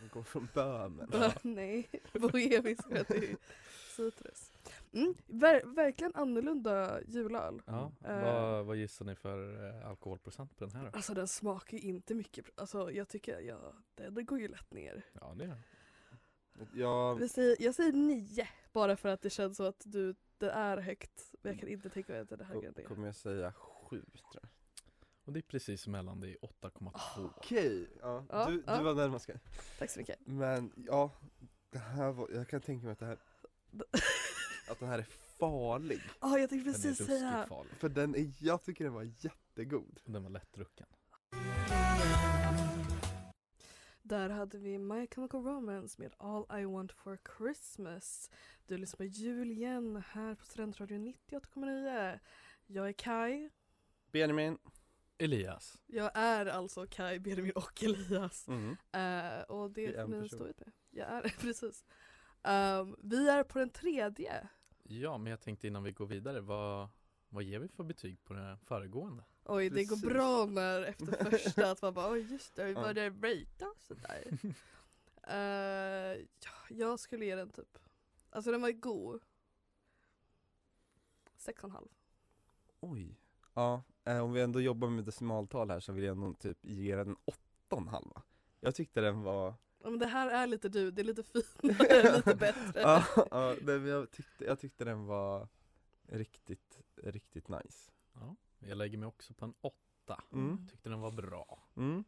De 0.00 0.08
går 0.12 0.22
från 0.22 0.48
Böhmen. 0.54 1.08
Bö- 1.10 1.38
Nej, 1.42 1.90
bohemisk 2.12 2.88
för 2.88 2.96
att 3.00 3.08
det 3.08 3.16
är 3.16 3.36
citrus. 4.00 4.52
Mm, 4.92 5.14
ver- 5.26 5.74
verkligen 5.74 6.14
annorlunda 6.14 7.00
julöl. 7.06 7.62
Ja, 7.66 7.92
Eh. 8.04 8.22
vad, 8.22 8.66
vad 8.66 8.76
gissar 8.76 9.04
ni 9.04 9.14
för 9.16 9.68
eh, 9.80 9.88
alkoholprocent 9.88 10.56
på 10.56 10.64
den 10.64 10.74
här 10.74 10.84
då? 10.84 10.90
Alltså 10.96 11.14
den 11.14 11.28
smakar 11.28 11.76
ju 11.78 11.82
inte 11.82 12.14
mycket. 12.14 12.44
Alltså 12.60 12.90
jag 12.92 13.08
tycker, 13.08 13.40
ja, 13.40 13.74
det, 13.94 14.10
det 14.10 14.22
går 14.22 14.38
ju 14.40 14.48
lätt 14.48 14.72
ner. 14.72 15.02
Ja 15.12 15.34
det 15.36 15.44
är 15.44 15.48
den. 15.48 15.58
Ja, 16.74 17.14
Vi 17.14 17.28
säger, 17.28 17.56
jag 17.60 17.74
säger 17.74 17.92
nio, 17.92 18.48
bara 18.72 18.96
för 18.96 19.08
att 19.08 19.22
det 19.22 19.30
känns 19.30 19.56
så 19.56 19.64
att 19.64 19.82
du, 19.84 20.14
det 20.38 20.50
är 20.50 20.76
högt. 20.76 21.34
Men 21.42 21.52
jag 21.52 21.60
kan 21.60 21.68
inte 21.68 21.90
tänka 21.90 22.12
mig 22.12 22.20
att 22.20 22.28
det 22.28 22.34
är 22.40 22.44
högre 22.44 22.68
än 22.68 22.72
det. 22.76 22.82
kommer 22.82 23.06
jag 23.06 23.14
säga 23.14 23.52
sju 23.52 24.00
tror 24.00 24.30
jag. 24.42 24.48
Och 25.24 25.32
det 25.32 25.40
är 25.40 25.42
precis 25.42 25.86
mellan, 25.86 26.20
det 26.20 26.28
är 26.28 26.36
8,2. 26.36 27.30
Okej, 27.36 27.86
ja, 28.00 28.24
Ja, 28.30 28.46
du, 28.46 28.62
ja. 28.66 28.78
du 28.78 28.84
var 28.84 28.94
närmast. 28.94 29.30
Tack 29.78 29.90
så 29.90 29.98
mycket. 30.00 30.18
Men 30.24 30.72
ja, 30.86 31.10
det 31.70 31.78
här 31.78 32.12
var, 32.12 32.28
jag 32.30 32.48
kan 32.48 32.60
tänka 32.60 32.84
mig 32.84 32.92
att 32.92 32.98
det 32.98 33.06
här 33.06 33.18
Att 34.70 34.78
den 34.80 34.88
här 34.88 34.98
är 34.98 35.06
farlig 35.38 36.00
Ja, 36.20 36.38
jag 36.38 36.50
tänkte 36.50 36.70
Den 36.70 36.74
är 36.74 36.82
precis 36.82 37.00
ruskigt 37.00 37.18
säga. 37.18 37.46
farlig. 37.48 37.72
För 37.72 37.88
den 37.88 38.14
är, 38.14 38.32
jag 38.38 38.62
tycker 38.62 38.84
den 38.84 38.92
var 38.94 39.10
jättegod 39.18 40.00
den 40.04 40.22
var 40.22 40.30
lättdrucken. 40.30 40.86
Där 44.02 44.28
hade 44.28 44.58
vi 44.58 44.78
My 44.78 45.06
Chemical 45.06 45.42
Romance 45.44 46.02
med 46.02 46.14
All 46.16 46.60
I 46.60 46.64
Want 46.64 46.92
For 46.92 47.18
Christmas. 47.38 48.30
Du 48.66 48.78
lyssnar 48.78 48.96
på 48.96 49.04
jul 49.04 49.50
igen 49.50 50.02
här 50.08 50.34
på 50.34 50.44
Studentradion 50.44 51.14
98,9. 51.30 52.18
Jag 52.66 52.88
är 52.88 52.92
Kai. 52.92 53.50
Benjamin. 54.12 54.58
Elias. 55.18 55.78
Jag 55.86 56.10
är 56.14 56.46
alltså 56.46 56.86
Kai, 56.86 57.18
Benjamin 57.18 57.52
och 57.54 57.82
Elias. 57.82 58.48
Mm. 58.48 58.76
Eh, 58.92 59.42
och 59.42 59.70
det 59.70 59.86
ni 60.08 60.20
person. 60.20 60.28
stå 60.28 60.46
ut 60.46 60.60
med. 60.60 60.72
Jag 60.90 61.08
är 61.08 61.22
precis. 61.40 61.84
Ehm, 62.42 62.96
vi 63.02 63.28
är 63.28 63.44
på 63.44 63.58
den 63.58 63.70
tredje. 63.70 64.48
Ja, 64.82 65.18
men 65.18 65.30
jag 65.30 65.40
tänkte 65.40 65.66
innan 65.66 65.82
vi 65.82 65.92
går 65.92 66.06
vidare, 66.06 66.40
vad, 66.40 66.88
vad 67.28 67.42
ger 67.42 67.58
vi 67.58 67.68
för 67.68 67.84
betyg 67.84 68.24
på 68.24 68.34
den 68.34 68.42
här 68.42 68.56
föregående? 68.56 69.24
Oj, 69.44 69.70
det 69.70 69.84
går 69.84 69.96
Precis. 69.96 70.08
bra 70.08 70.46
när 70.46 70.82
efter 70.82 71.30
första 71.30 71.70
att 71.70 71.82
man 71.82 71.94
bara 71.94 72.10
oj 72.12 72.20
just 72.32 72.54
det, 72.54 72.64
vi 72.64 72.72
Ja. 72.72 72.80
började 72.80 73.10
rata 73.10 73.66
och 73.70 73.80
sådär. 73.82 74.38
uh, 74.42 76.26
ja, 76.44 76.52
jag 76.68 77.00
skulle 77.00 77.24
ge 77.24 77.34
den 77.34 77.50
typ, 77.50 77.78
alltså 78.30 78.52
den 78.52 78.62
var 78.62 78.70
god. 78.70 79.22
Sex 81.36 81.62
och 81.62 81.68
en 81.68 81.74
halv. 81.74 81.88
Oj. 82.80 83.16
Ja, 83.54 83.82
eh, 84.04 84.18
om 84.24 84.32
vi 84.32 84.40
ändå 84.40 84.60
jobbar 84.60 84.88
med 84.88 85.04
decimaltal 85.04 85.70
här 85.70 85.80
så 85.80 85.92
vill 85.92 86.04
jag 86.04 86.16
nog 86.16 86.38
typ 86.38 86.58
ge 86.64 86.96
den 86.96 87.16
åtta 87.24 87.76
och 87.76 87.78
en 87.82 87.88
halva. 87.88 88.22
Jag 88.60 88.74
tyckte 88.74 89.00
den 89.00 89.22
var, 89.22 89.54
Ja, 89.82 89.90
men 89.90 89.98
det 89.98 90.06
här 90.06 90.28
är 90.28 90.46
lite 90.46 90.68
du, 90.68 90.90
det 90.90 91.02
är 91.02 91.04
lite 91.04 91.22
finare, 91.22 92.12
lite 92.16 92.34
bättre. 92.34 92.80
ja, 92.80 93.04
ja 93.30 93.56
men 93.60 93.86
jag, 93.86 94.10
tyckte, 94.10 94.44
jag 94.44 94.58
tyckte 94.58 94.84
den 94.84 95.06
var 95.06 95.48
riktigt, 96.08 96.78
riktigt 96.96 97.48
nice. 97.48 97.90
Ja, 98.14 98.36
jag 98.58 98.78
lägger 98.78 98.98
mig 98.98 99.06
också 99.06 99.34
på 99.34 99.44
en 99.44 99.54
åtta. 99.60 100.24
Mm. 100.32 100.68
Tyckte 100.70 100.88
den 100.88 101.00
var 101.00 101.10
bra. 101.10 101.68
Mm. 101.76 102.04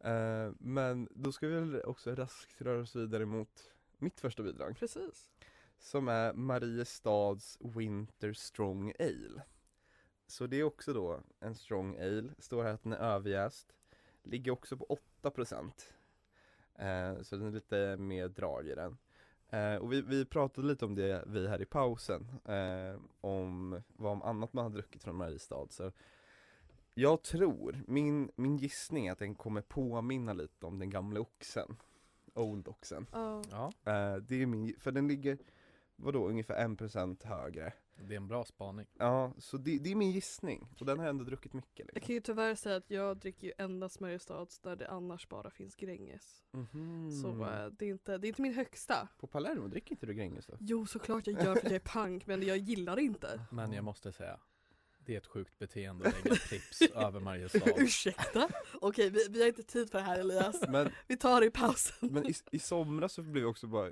Eh, 0.00 0.52
men 0.58 1.08
då 1.10 1.32
ska 1.32 1.46
vi 1.46 1.54
väl 1.54 1.82
också 1.84 2.14
raskt 2.14 2.62
röra 2.62 2.80
oss 2.80 2.96
vidare 2.96 3.26
mot 3.26 3.72
mitt 3.98 4.20
första 4.20 4.42
bidrag. 4.42 4.76
Precis. 4.78 5.30
Som 5.78 6.08
är 6.08 6.32
Mariestads 6.32 7.58
Winter 7.60 8.32
Strong 8.32 8.92
Ale. 8.98 9.42
Så 10.26 10.46
det 10.46 10.56
är 10.56 10.64
också 10.64 10.92
då 10.92 11.20
en 11.40 11.54
strong 11.54 11.96
ale, 11.96 12.34
står 12.38 12.62
här 12.64 12.74
att 12.74 12.82
den 12.82 12.92
är 12.92 12.96
överjäst. 12.96 13.72
Ligger 14.22 14.52
också 14.52 14.76
på 14.76 14.98
8% 15.22 15.72
eh, 16.78 17.22
Så 17.22 17.36
den 17.36 17.46
är 17.46 17.50
lite 17.52 17.96
mer 17.96 18.28
drag 18.28 18.68
i 18.68 18.74
den. 18.74 18.98
Eh, 19.50 19.76
och 19.76 19.92
vi, 19.92 20.02
vi 20.02 20.24
pratade 20.24 20.66
lite 20.66 20.84
om 20.84 20.94
det 20.94 21.24
vi 21.26 21.48
här 21.48 21.62
i 21.62 21.66
pausen, 21.66 22.28
eh, 22.44 23.00
om 23.20 23.82
vad 23.88 24.22
annat 24.22 24.52
man 24.52 24.64
har 24.64 24.70
druckit 24.70 25.02
från 25.02 25.16
Mariestad. 25.16 25.66
Så 25.70 25.92
jag 26.94 27.22
tror, 27.22 27.82
min, 27.86 28.30
min 28.36 28.56
gissning 28.56 29.06
är 29.06 29.12
att 29.12 29.18
den 29.18 29.34
kommer 29.34 29.60
påminna 29.60 30.32
lite 30.32 30.66
om 30.66 30.78
den 30.78 30.90
gamla 30.90 31.20
oxen. 31.20 31.76
Old 32.34 32.68
oxen. 32.68 33.06
Ja. 33.12 33.42
Ja, 33.50 33.72
Eh, 33.92 34.16
det 34.16 34.42
är 34.42 34.46
min, 34.46 34.74
för 34.78 34.92
den 34.92 35.08
ligger, 35.08 35.38
vadå, 35.96 36.28
ungefär 36.28 36.68
1% 36.68 37.26
högre. 37.26 37.72
Det 37.96 38.14
är 38.14 38.16
en 38.16 38.28
bra 38.28 38.44
spaning. 38.44 38.86
Ja, 38.98 39.32
så 39.38 39.56
det, 39.56 39.78
det 39.78 39.90
är 39.90 39.94
min 39.94 40.10
gissning. 40.10 40.68
Och 40.80 40.86
den 40.86 40.98
har 40.98 41.04
jag 41.06 41.10
ändå 41.10 41.24
druckit 41.24 41.52
mycket 41.52 41.78
Jag 41.78 41.86
liksom. 41.86 42.06
kan 42.06 42.14
ju 42.14 42.20
tyvärr 42.20 42.54
säga 42.54 42.76
att 42.76 42.90
jag 42.90 43.16
dricker 43.16 43.46
ju 43.46 43.52
endast 43.58 44.00
Mariestads 44.00 44.58
där 44.58 44.76
det 44.76 44.88
annars 44.88 45.28
bara 45.28 45.50
finns 45.50 45.74
Gränges. 45.76 46.42
Mhm. 46.52 47.10
Så 47.22 47.44
eh, 47.44 47.66
det, 47.66 47.84
är 47.84 47.90
inte, 47.90 48.18
det 48.18 48.26
är 48.26 48.28
inte 48.28 48.42
min 48.42 48.54
högsta. 48.54 49.08
På 49.18 49.26
Palermo 49.26 49.68
dricker 49.68 49.92
inte 49.92 50.06
du 50.06 50.14
Gränges 50.14 50.46
då? 50.46 50.56
Jo 50.60 50.86
såklart 50.86 51.26
jag 51.26 51.44
gör 51.44 51.54
för 51.54 51.66
att 51.66 51.72
jag 51.72 51.72
är 51.72 51.78
punk 51.80 52.26
men 52.26 52.42
jag 52.42 52.56
gillar 52.56 52.96
det 52.96 53.02
inte. 53.02 53.40
Men 53.50 53.72
jag 53.72 53.84
måste 53.84 54.12
säga, 54.12 54.40
det 54.98 55.14
är 55.14 55.18
ett 55.18 55.26
sjukt 55.26 55.58
beteende 55.58 56.08
att 56.08 56.24
lägga 56.24 56.36
Pripps 56.36 56.82
över 56.94 57.20
Mariestad. 57.20 57.70
Ursäkta? 57.76 58.48
Okej 58.80 59.10
vi, 59.10 59.26
vi 59.30 59.40
har 59.40 59.48
inte 59.48 59.62
tid 59.62 59.90
för 59.90 59.98
det 59.98 60.04
här 60.04 60.18
Elias. 60.18 60.64
Men, 60.68 60.90
Vi 61.06 61.16
tar 61.16 61.40
det 61.40 61.46
i 61.46 61.50
pausen. 61.50 61.96
men 62.12 62.26
i, 62.26 62.34
i 62.50 62.58
somras 62.58 63.12
så 63.12 63.22
blev 63.22 63.42
jag 63.42 63.50
också 63.50 63.66
bara, 63.66 63.90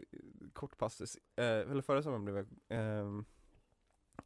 kort 0.52 0.78
passus, 0.78 1.16
eh, 1.36 1.44
eller 1.44 1.82
förra 1.82 2.02
sommaren 2.02 2.24
blev 2.24 2.36
jag 2.36 2.46
ehm, 2.68 3.24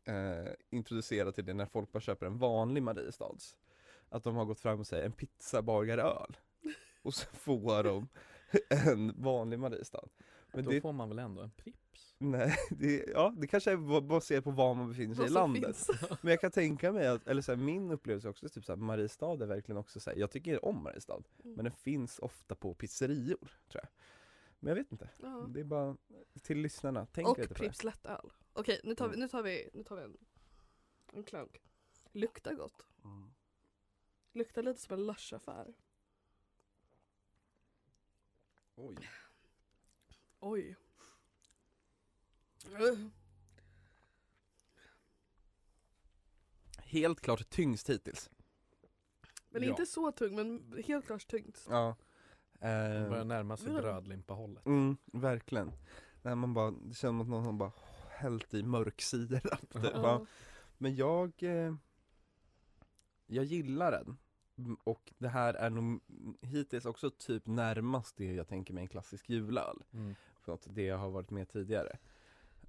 eh, 0.04 0.52
introducerad 0.70 1.34
till 1.34 1.44
det 1.44 1.54
när 1.54 1.66
folk 1.66 1.92
bara 1.92 2.00
köper 2.00 2.26
en 2.26 2.38
vanlig 2.38 2.82
Mariestads. 2.82 3.56
Att 4.08 4.24
de 4.24 4.36
har 4.36 4.44
gått 4.44 4.60
fram 4.60 4.80
och 4.80 4.86
säger 4.86 5.04
en 5.06 5.12
pizza, 5.12 5.62
bagare, 5.62 6.02
öl. 6.02 6.36
Och 7.02 7.14
så 7.14 7.26
får 7.26 7.82
de 7.84 8.08
en 8.86 9.22
vanlig 9.22 9.58
Mariestad. 9.58 10.08
Men 10.52 10.64
Då 10.64 10.70
det, 10.70 10.80
får 10.80 10.92
man 10.92 11.08
väl 11.08 11.18
ändå 11.18 11.42
en 11.42 11.50
Pripps? 11.50 12.14
nej, 12.18 12.54
det, 12.70 13.04
ja, 13.12 13.34
det 13.36 13.46
kanske 13.46 13.72
är 13.72 13.76
ba- 13.76 14.00
baserat 14.00 14.44
på 14.44 14.50
var 14.50 14.74
man 14.74 14.88
befinner 14.88 15.14
sig 15.14 15.26
i 15.26 15.28
landet. 15.28 15.76
finns. 15.76 15.90
Men 16.22 16.30
jag 16.30 16.40
kan 16.40 16.50
tänka 16.50 16.92
mig 16.92 17.06
att, 17.06 17.26
eller 17.28 17.42
så 17.42 17.52
här, 17.52 17.56
min 17.56 17.90
upplevelse 17.90 18.28
också, 18.28 18.48
typ 18.48 18.64
så 18.64 18.72
här, 18.72 18.76
Mariestad 18.76 19.42
är 19.42 19.46
verkligen 19.46 19.76
också 19.78 20.00
så 20.00 20.10
här, 20.10 20.16
jag 20.16 20.30
tycker 20.30 20.64
om 20.64 20.82
Mariestad, 20.82 21.22
men 21.42 21.64
den 21.64 21.72
finns 21.72 22.18
ofta 22.18 22.54
på 22.54 22.74
pizzerior, 22.74 23.38
tror 23.68 23.82
jag. 23.84 23.88
Men 24.60 24.68
jag 24.68 24.76
vet 24.76 24.92
inte, 24.92 25.08
Ja. 25.22 25.46
det 25.48 25.60
är 25.60 25.64
bara 25.64 25.96
till 26.42 26.58
lyssnarna, 26.58 27.06
tänk 27.12 27.28
Och 27.28 27.38
lite 27.38 27.48
på. 27.48 27.54
Pripps 27.54 27.84
lättöl. 27.84 28.30
Okej 28.58 28.80
nu 28.84 28.94
tar 28.94 29.08
vi, 29.08 29.14
Mm. 29.14 29.20
nu 29.20 29.28
tar 29.28 29.42
vi, 29.42 29.70
nu 29.74 29.82
tar 29.82 29.96
vi 29.96 30.02
en, 30.02 30.16
en 31.12 31.24
klunk. 31.24 31.62
Luktar 32.12 32.54
gott. 32.54 32.86
Mm. 33.04 33.30
Luktar 34.32 34.62
lite 34.62 34.80
som 34.80 34.94
en 34.94 35.06
lunchaffär. 35.06 35.74
Oj. 38.74 38.96
Oj. 40.40 40.76
Uh. 42.66 43.08
Helt 46.78 47.20
klart 47.20 47.50
tyngst 47.50 47.90
hittills. 47.90 48.30
Men 49.50 49.62
Ja. 49.62 49.68
inte 49.70 49.86
så 49.86 50.12
tung 50.12 50.34
men 50.36 50.82
helt 50.86 51.06
klart 51.06 51.26
tungt. 51.26 51.66
Ja. 51.70 51.96
Den 52.60 53.08
börjar 53.08 53.20
Eh, 53.22 53.24
närma 53.26 53.56
sig 53.56 53.72
brödlimpa-hållet. 53.72 54.66
mm, 54.66 54.96
verkligen. 55.12 55.72
När 56.22 56.34
man 56.34 56.54
bara, 56.54 56.70
det 56.70 56.84
känns 56.94 57.00
som 57.00 57.20
att 57.20 57.28
någon 57.28 57.58
bara 57.58 57.72
hällt 58.18 58.54
i 58.54 58.62
mörk. 58.62 59.02
Ja. 59.74 60.02
Bara, 60.02 60.26
Men 60.78 60.96
jag, 60.96 61.32
eh, 61.42 61.74
jag 63.26 63.44
gillar 63.44 63.90
den. 63.90 64.16
Mm, 64.58 64.76
Och 64.84 65.12
det 65.18 65.28
här 65.28 65.54
är 65.54 65.70
nog 65.70 66.00
hittills 66.40 66.84
också 66.84 67.10
typ 67.10 67.46
närmast 67.46 68.16
det 68.16 68.32
jag 68.34 68.48
tänker 68.48 68.74
mig 68.74 68.82
en 68.82 68.88
klassisk 68.88 69.30
julöl. 69.30 69.84
Mm. 69.92 70.14
För 70.40 70.54
att 70.54 70.66
det 70.70 70.82
jag 70.82 70.98
har 70.98 71.10
varit 71.10 71.30
med 71.30 71.48
tidigare 71.48 71.98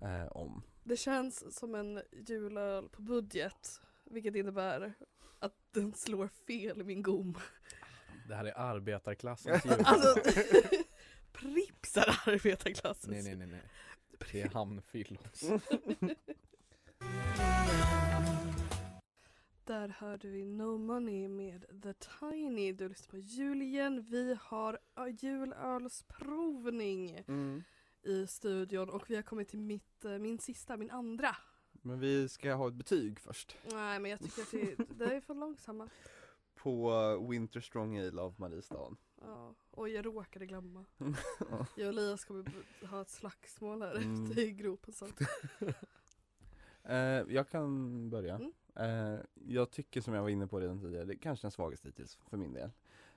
eh, 0.02 0.28
om. 0.28 0.62
Det 0.84 0.98
känns 0.98 1.58
som 1.60 1.76
en 1.76 2.02
julöl 2.28 2.90
på 2.90 3.02
budget. 3.02 3.82
Vilket 4.04 4.36
innebär 4.36 4.94
att 5.40 5.54
den 5.72 5.94
slår 5.94 6.28
fel 6.28 6.82
i 6.82 6.84
min 6.84 7.02
gom. 7.04 7.38
Det 8.28 8.36
här 8.36 8.46
är 8.46 8.54
arbetarklassens 8.60 9.66
jul. 9.66 9.74
Alltså 9.86 10.16
Pripps 11.32 11.98
är 11.98 12.20
arbetarklassens. 12.26 13.08
nej, 13.08 13.24
nej, 13.24 13.36
nej, 13.36 13.48
nej. 13.48 13.62
Det 14.32 14.42
är 14.42 14.50
hamnfyllos. 14.50 15.42
Där 19.66 19.88
hörde 19.88 20.28
vi 20.28 20.46
No 20.46 20.78
Money 20.78 21.28
med 21.28 21.66
The 21.84 21.94
Tiny. 21.94 22.74
Du 22.74 22.90
lyssnar 22.90 23.10
på 23.12 23.18
jul 23.18 23.62
igen. 23.62 24.06
Vi 24.10 24.38
har 24.42 24.80
julölsprovning 25.22 27.24
Mm. 27.28 27.64
i 28.04 28.28
studion 28.28 28.90
och 28.90 29.10
vi 29.10 29.16
har 29.16 29.22
kommit 29.24 29.48
till 29.50 29.62
mitt, 29.62 30.06
eh, 30.06 30.12
min 30.18 30.40
sista, 30.40 30.78
min 30.78 30.92
andra. 30.92 31.36
Men 31.72 32.00
vi 32.00 32.30
ska 32.30 32.54
ha 32.54 32.68
ett 32.68 32.74
betyg 32.74 33.20
först. 33.20 33.56
Nej 33.72 34.00
men 34.00 34.12
jag 34.12 34.20
tycker 34.20 34.42
att 34.42 34.52
det, 34.52 34.76
det 35.06 35.16
är 35.16 35.22
för 35.22 35.34
långsamma. 35.36 35.90
På 36.56 36.92
eh, 36.92 37.30
Winter 37.30 37.62
Strong 37.62 37.98
Ale 37.98 38.22
av 38.22 38.36
Mariestad. 38.40 38.96
Ja. 39.22 39.54
Oj 39.72 39.92
jag 39.92 40.06
råkade 40.06 40.46
glömma. 40.46 40.86
Jag 41.76 41.88
och 41.88 41.94
Elias 41.94 42.26
kommer 42.26 42.52
ha 42.88 43.02
ett 43.02 43.10
slagsmål 43.10 43.82
här 43.82 43.96
Mm. 43.96 44.26
ute 44.32 44.42
i 44.42 44.52
gropen 44.52 44.94
sen. 44.94 45.10
Eh, 46.84 47.24
jag 47.30 47.50
kan 47.50 48.10
börja. 48.10 48.36
Mm. 48.36 48.54
Eh, 48.76 49.20
jag 49.34 49.72
tycker 49.72 50.02
som 50.02 50.14
jag 50.14 50.22
var 50.22 50.30
inne 50.30 50.48
på 50.48 50.60
redan 50.60 50.80
tidigare, 50.80 51.06
det 51.06 51.14
är 51.14 51.18
kanske 51.18 51.44
den 51.44 51.52
svagaste 51.52 51.88
hittills 51.88 52.16
för 52.30 52.38
min 52.38 52.54
del. 52.54 52.70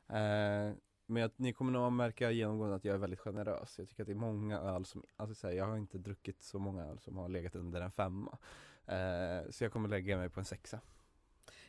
Eh, 0.08 0.76
men 1.06 1.22
att 1.24 1.38
ni 1.38 1.52
kommer 1.52 1.72
nog 1.72 1.92
märka 1.92 2.30
genomgående 2.30 2.76
att 2.76 2.84
jag 2.84 2.94
är 2.94 2.98
väldigt 2.98 3.20
generös. 3.20 3.78
Jag 3.78 3.88
tycker 3.88 4.02
att 4.02 4.06
det 4.06 4.12
är 4.12 4.16
många 4.16 4.58
öl 4.60 4.84
som, 4.84 5.02
alltså 5.16 5.34
så 5.34 5.46
här, 5.46 5.54
jag 5.54 5.66
har 5.66 5.76
inte 5.76 5.98
druckit 5.98 6.42
så 6.42 6.58
många 6.58 6.84
öl 6.84 6.98
som 6.98 7.16
har 7.16 7.28
legat 7.28 7.54
under 7.54 7.80
en 7.80 7.90
femma. 7.90 8.38
Eh, 8.86 9.50
så 9.50 9.64
jag 9.64 9.72
kommer 9.72 9.88
lägga 9.88 10.16
mig 10.16 10.28
på 10.30 10.40
en 10.40 10.46
sexa. 10.46 10.80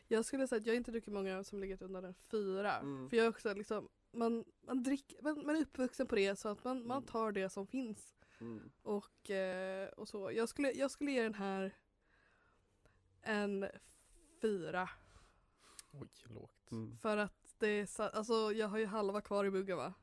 Jag 0.08 0.24
skulle 0.24 0.46
säga 0.48 0.60
att 0.60 0.66
jag 0.66 0.76
inte 0.76 0.90
druckit 0.90 1.12
många 1.14 1.30
öl 1.32 1.44
som 1.44 1.58
legat 1.58 1.82
under 1.82 2.02
en 2.02 2.14
fyra. 2.14 2.78
Mm. 2.78 3.10
För 3.10 3.16
jag 3.16 3.26
är 3.26 3.30
också 3.30 3.54
liksom, 3.54 3.88
man, 4.14 4.44
man, 4.66 4.82
drick, 4.82 5.14
man, 5.22 5.46
man 5.46 5.56
är 5.56 5.60
uppvuxen 5.60 6.06
på 6.06 6.14
det 6.14 6.36
så 6.38 6.48
att 6.48 6.64
man, 6.64 6.86
man 6.86 6.96
Mm. 6.96 7.06
tar 7.06 7.32
det 7.32 7.48
som 7.48 7.66
finns. 7.66 8.14
Och, 8.82 9.30
eh, 9.30 9.88
och 9.88 10.08
så. 10.08 10.32
Jag 10.32 10.48
skulle, 10.48 10.72
jag 10.72 10.90
skulle 10.90 11.10
ge 11.10 11.22
den 11.22 11.34
här 11.34 11.76
en 13.22 13.66
fyra. 14.42 14.90
Oj, 15.92 16.08
lågt. 16.24 16.70
Mm. 16.70 16.98
För 16.98 17.16
att 17.16 17.54
det 17.58 17.66
är 17.68 17.86
så, 17.86 18.02
alltså 18.02 18.52
jag 18.52 18.68
har 18.68 18.78
ju 18.78 18.86
halva 18.86 19.20
kvar 19.20 19.44
i 19.44 19.50
muggen 19.50 19.76
va? 19.76 19.94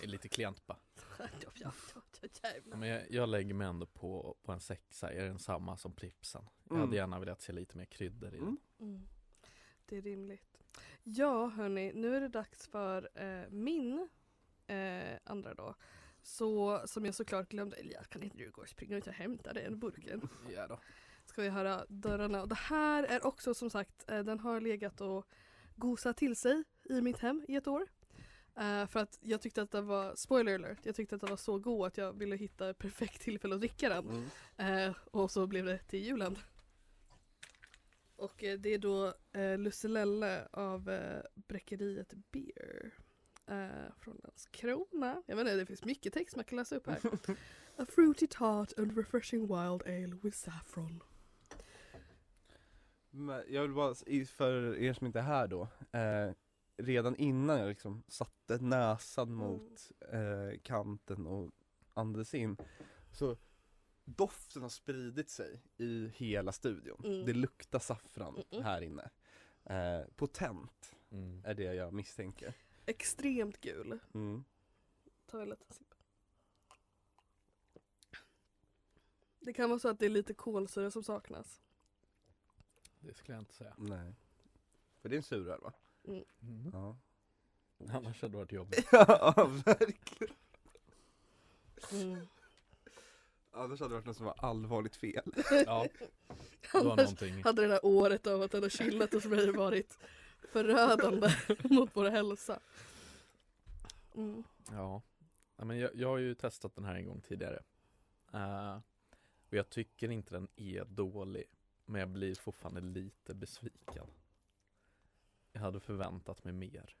Det 0.00 0.06
är 0.06 0.08
lite 0.08 0.28
klent 0.28 0.66
bara. 0.66 0.78
Men 2.64 2.88
jag, 2.88 3.10
jag 3.10 3.28
lägger 3.28 3.54
mig 3.54 3.66
ändå 3.66 3.86
på, 3.86 4.36
på 4.42 4.52
en 4.52 4.60
sexa, 4.60 5.12
är 5.12 5.24
den 5.24 5.38
samma 5.38 5.76
som 5.76 5.92
Pripsen? 5.92 6.44
Jag 6.64 6.70
Mm. 6.72 6.80
hade 6.86 6.96
gärna 6.96 7.20
velat 7.20 7.42
se 7.42 7.52
lite 7.52 7.76
mer 7.76 7.84
kryddor 7.84 8.34
i 8.34 8.38
den. 8.38 8.46
Mm. 8.46 8.58
Mm. 8.80 9.08
Det 9.86 9.96
är 9.96 10.02
rimligt. 10.02 10.58
Ja 11.02 11.46
hörni, 11.46 11.92
nu 11.94 12.16
är 12.16 12.20
det 12.20 12.28
dags 12.28 12.68
för 12.68 13.08
eh, 13.14 13.50
min 13.50 14.08
eh, 14.66 15.18
andra 15.24 15.54
då. 15.54 15.74
Så 16.22 16.82
som 16.86 17.04
jag 17.04 17.14
såklart 17.14 17.48
glömde, 17.48 17.76
Elias 17.76 18.06
kan 18.06 18.22
inte 18.22 18.36
du 18.36 18.50
gå 18.50 18.62
och 18.62 18.68
springa 18.68 18.96
ut 18.96 19.06
och 19.06 19.12
hämta 19.12 19.52
den 19.52 19.78
burken? 19.78 20.28
Ja 20.54 20.66
då. 20.66 20.80
Ska 21.24 21.42
vi 21.42 21.48
höra 21.48 21.84
dörrarna. 21.88 22.42
Och 22.42 22.48
det 22.48 22.54
här 22.54 23.02
är 23.04 23.26
också 23.26 23.54
som 23.54 23.70
sagt, 23.70 24.10
eh, 24.10 24.18
den 24.18 24.40
har 24.40 24.60
legat 24.60 25.00
och 25.00 25.26
gosat 25.76 26.16
till 26.16 26.36
sig 26.36 26.64
i 26.84 27.00
mitt 27.00 27.18
hem 27.18 27.44
i 27.48 27.56
ett 27.56 27.66
år. 27.66 27.86
Eh, 28.56 28.86
för 28.86 29.00
att 29.00 29.18
jag 29.20 29.40
tyckte 29.40 29.62
att 29.62 29.70
den 29.70 29.86
var, 29.86 30.14
spoiler 30.16 30.54
alert, 30.54 30.78
jag 30.82 30.94
tyckte 30.94 31.14
att 31.14 31.20
den 31.20 31.30
var 31.30 31.36
så 31.36 31.58
god 31.58 31.86
att 31.86 31.96
jag 31.96 32.12
ville 32.12 32.36
hitta 32.36 32.74
perfekt 32.74 33.22
tillfälle 33.22 33.54
att 33.54 33.60
dricka 33.60 33.88
den. 33.88 34.28
Mm. 34.56 34.88
Eh, 34.88 34.96
och 35.10 35.30
så 35.30 35.46
blev 35.46 35.64
det 35.64 35.78
till 35.78 36.04
julen. 36.04 36.38
Och 38.20 38.44
eh, 38.44 38.58
det 38.58 38.74
är 38.74 38.78
då 38.78 39.14
eh, 39.32 39.58
Lusselelle 39.58 40.48
av 40.50 40.90
eh, 40.90 41.22
Bräckeriet 41.34 42.14
Beer. 42.32 42.94
Eh, 43.46 43.92
från 43.98 44.20
Landskrona. 44.22 45.22
Jag 45.26 45.36
vet 45.36 45.46
inte, 45.46 45.56
det 45.56 45.66
finns 45.66 45.84
mycket 45.84 46.12
text 46.12 46.36
man 46.36 46.44
kan 46.44 46.58
läsa 46.58 46.76
upp 46.76 46.86
här. 46.86 47.00
A 47.76 47.86
fruity 47.88 48.26
tart 48.26 48.78
and 48.78 48.96
refreshing 48.96 49.40
wild 49.40 49.82
ale 49.82 50.18
with 50.22 50.36
saffron. 50.36 51.02
Men 53.10 53.42
jag 53.48 53.62
vill 53.62 53.72
bara, 53.72 53.94
för 54.26 54.78
er 54.78 54.92
som 54.92 55.06
inte 55.06 55.18
är 55.18 55.22
här 55.22 55.48
då, 55.48 55.68
eh, 55.92 56.32
redan 56.76 57.16
innan 57.16 57.58
jag 57.58 57.68
liksom 57.68 58.02
satte 58.08 58.58
näsan 58.58 59.32
mot 59.32 59.92
eh, 60.12 60.58
kanten 60.62 61.26
och 61.26 61.50
andades 61.94 62.34
in, 62.34 62.56
så 63.12 63.36
doften 64.16 64.62
har 64.62 64.68
spridit 64.68 65.30
sig 65.30 65.60
i 65.76 66.08
hela 66.14 66.52
studion. 66.52 67.02
Mm. 67.04 67.26
Det 67.26 67.32
luktar 67.32 67.78
saffran 67.78 68.36
Mm-mm. 68.36 68.62
här 68.62 68.82
inne. 68.82 69.10
Eh, 69.64 70.06
potent 70.16 70.96
Mm. 71.12 71.42
är 71.44 71.54
det 71.54 71.62
jag 71.74 71.92
misstänker. 71.92 72.54
Extremt 72.86 73.60
gul. 73.60 73.98
Mm. 74.14 74.44
Ta 75.26 75.42
en 75.42 75.48
liten 75.48 75.72
sipp. 75.72 75.94
Det 79.40 79.52
kan 79.52 79.70
vara 79.70 79.78
så 79.80 79.88
att 79.88 79.98
det 79.98 80.06
är 80.06 80.10
lite 80.10 80.34
kolsyra 80.34 80.90
som 80.90 81.02
saknas. 81.02 81.62
Det 83.00 83.14
skulle 83.14 83.34
jag 83.36 83.42
inte 83.42 83.54
säga. 83.54 83.74
Nej. 83.78 84.14
För 85.00 85.08
det 85.08 85.14
är 85.14 85.16
en 85.16 85.22
suröl 85.22 85.60
va? 85.60 85.72
Mm. 86.04 86.24
Ja. 86.72 86.96
Annars 87.92 88.22
hade 88.22 88.32
det 88.32 88.36
varit 88.38 88.52
jobbigt. 88.52 88.88
ja, 88.92 89.50
verkligen. 89.64 90.34
Mm. 91.92 92.26
Annars 93.52 93.80
hade 93.80 93.90
det 93.90 93.94
varit 93.94 94.06
något 94.06 94.16
som 94.16 94.26
var 94.26 94.34
allvarligt 94.38 94.96
fel. 94.96 95.32
Ja, 95.66 95.86
det 96.72 96.74
var 96.74 96.80
Annars 96.92 96.96
någonting. 96.96 97.44
hade 97.44 97.62
det 97.62 97.68
där 97.68 97.84
året 97.86 98.26
av 98.26 98.42
att 98.42 98.50
den 98.50 98.62
har 98.62 98.70
chillat 98.70 99.12
hos 99.12 99.24
mig 99.24 99.52
varit 99.52 99.98
förödande 100.52 101.30
mot 101.62 101.90
vår 101.96 102.10
hälsa. 102.10 102.60
Mm. 104.14 104.44
Ja, 104.70 105.02
men 105.56 105.78
jag, 105.78 105.90
jag 105.94 106.08
har 106.08 106.18
ju 106.18 106.34
testat 106.34 106.74
den 106.74 106.84
här 106.84 106.94
en 106.94 107.06
gång 107.06 107.20
tidigare. 107.20 107.62
Eh, 108.32 108.76
och 109.48 109.56
jag 109.56 109.70
tycker 109.70 110.10
inte 110.10 110.34
den 110.34 110.48
är 110.56 110.84
dålig. 110.84 111.44
Men 111.84 112.00
jag 112.00 112.08
blir 112.08 112.34
fortfarande 112.34 112.80
lite 112.80 113.34
besviken. 113.34 114.06
Jag 115.52 115.60
hade 115.60 115.80
förväntat 115.80 116.44
mig 116.44 116.52
mer. 116.54 116.96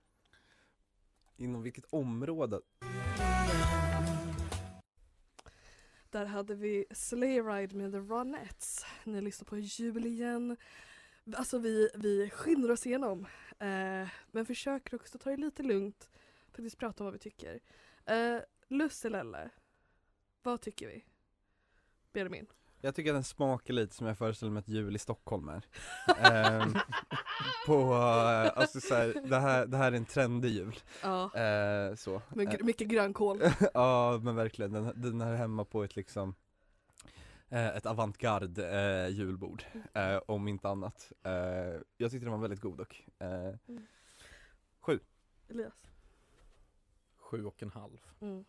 Inom 1.36 1.62
vilket 1.62 1.84
område? 1.90 2.60
Där 6.10 6.24
hade 6.24 6.54
vi 6.54 6.84
Sleigh 6.90 7.46
Ride 7.46 7.76
med 7.76 7.92
The 7.92 7.98
Ronettes. 7.98 8.86
Ni 9.04 9.20
lyssnar 9.20 9.44
på 9.46 9.58
jul 9.58 10.06
igen. 10.06 10.56
Alltså 11.36 11.58
vi, 11.58 11.90
vi 11.94 12.30
skyndar 12.30 12.70
oss 12.70 12.86
igenom. 12.86 13.26
Eh, 13.58 14.08
men 14.30 14.46
försöker 14.46 14.96
också 14.96 15.18
ta 15.18 15.30
det 15.30 15.36
lite 15.36 15.62
lugnt. 15.62 16.10
Faktiskt 16.52 16.78
prata 16.78 17.02
om 17.02 17.04
vad 17.04 17.12
vi 17.12 17.18
tycker. 17.18 17.60
Eh, 18.06 18.38
Lusselelle. 18.68 19.50
Vad 20.42 20.60
tycker 20.60 20.86
vi? 20.86 21.04
Benjamin. 22.12 22.46
Jag 22.80 22.94
tycker 22.94 23.10
att 23.10 23.16
den 23.16 23.24
smakar 23.24 23.74
lite 23.74 23.94
som 23.94 24.06
jag 24.06 24.18
föreställer 24.18 24.52
mig 24.52 24.60
att 24.60 24.68
jul 24.68 24.96
i 24.96 24.98
Stockholm 24.98 25.48
är. 25.48 25.62
Ehm, 26.32 26.74
på, 27.66 27.82
eh, 27.94 28.58
alltså 28.58 28.80
så 28.80 28.94
här, 28.94 29.22
det, 29.28 29.38
här, 29.38 29.66
det 29.66 29.76
här 29.76 29.92
är 29.92 29.96
en 29.96 30.04
trendig 30.04 30.48
jul. 30.48 30.78
Ja, 31.02 31.34
Eh, 31.34 31.94
så. 31.94 32.14
Eh, 32.14 32.20
gr- 32.36 32.62
mycket 32.64 32.88
grönkål. 32.88 33.42
ja 33.74 34.20
men 34.22 34.36
verkligen, 34.36 34.72
den, 34.72 34.92
den 35.02 35.20
är 35.20 35.36
hemma 35.36 35.64
på 35.64 35.84
ett 35.84 35.96
liksom 35.96 36.34
eh, 37.48 37.76
ett 37.76 37.86
avantgarde 37.86 38.80
eh, 38.80 39.08
julbord, 39.08 39.64
eh, 39.94 40.16
om 40.26 40.48
inte 40.48 40.68
annat. 40.68 41.12
Eh, 41.22 41.32
jag 41.96 42.10
tyckte 42.10 42.18
den 42.26 42.30
var 42.32 42.38
väldigt 42.38 42.60
god 42.60 42.78
dock. 42.78 43.06
Eh, 43.18 43.54
Elias. 45.48 45.86
Sju 47.16 47.44
och 47.44 47.62
en 47.62 47.70
halv. 47.70 47.98
Mm. 48.20 48.44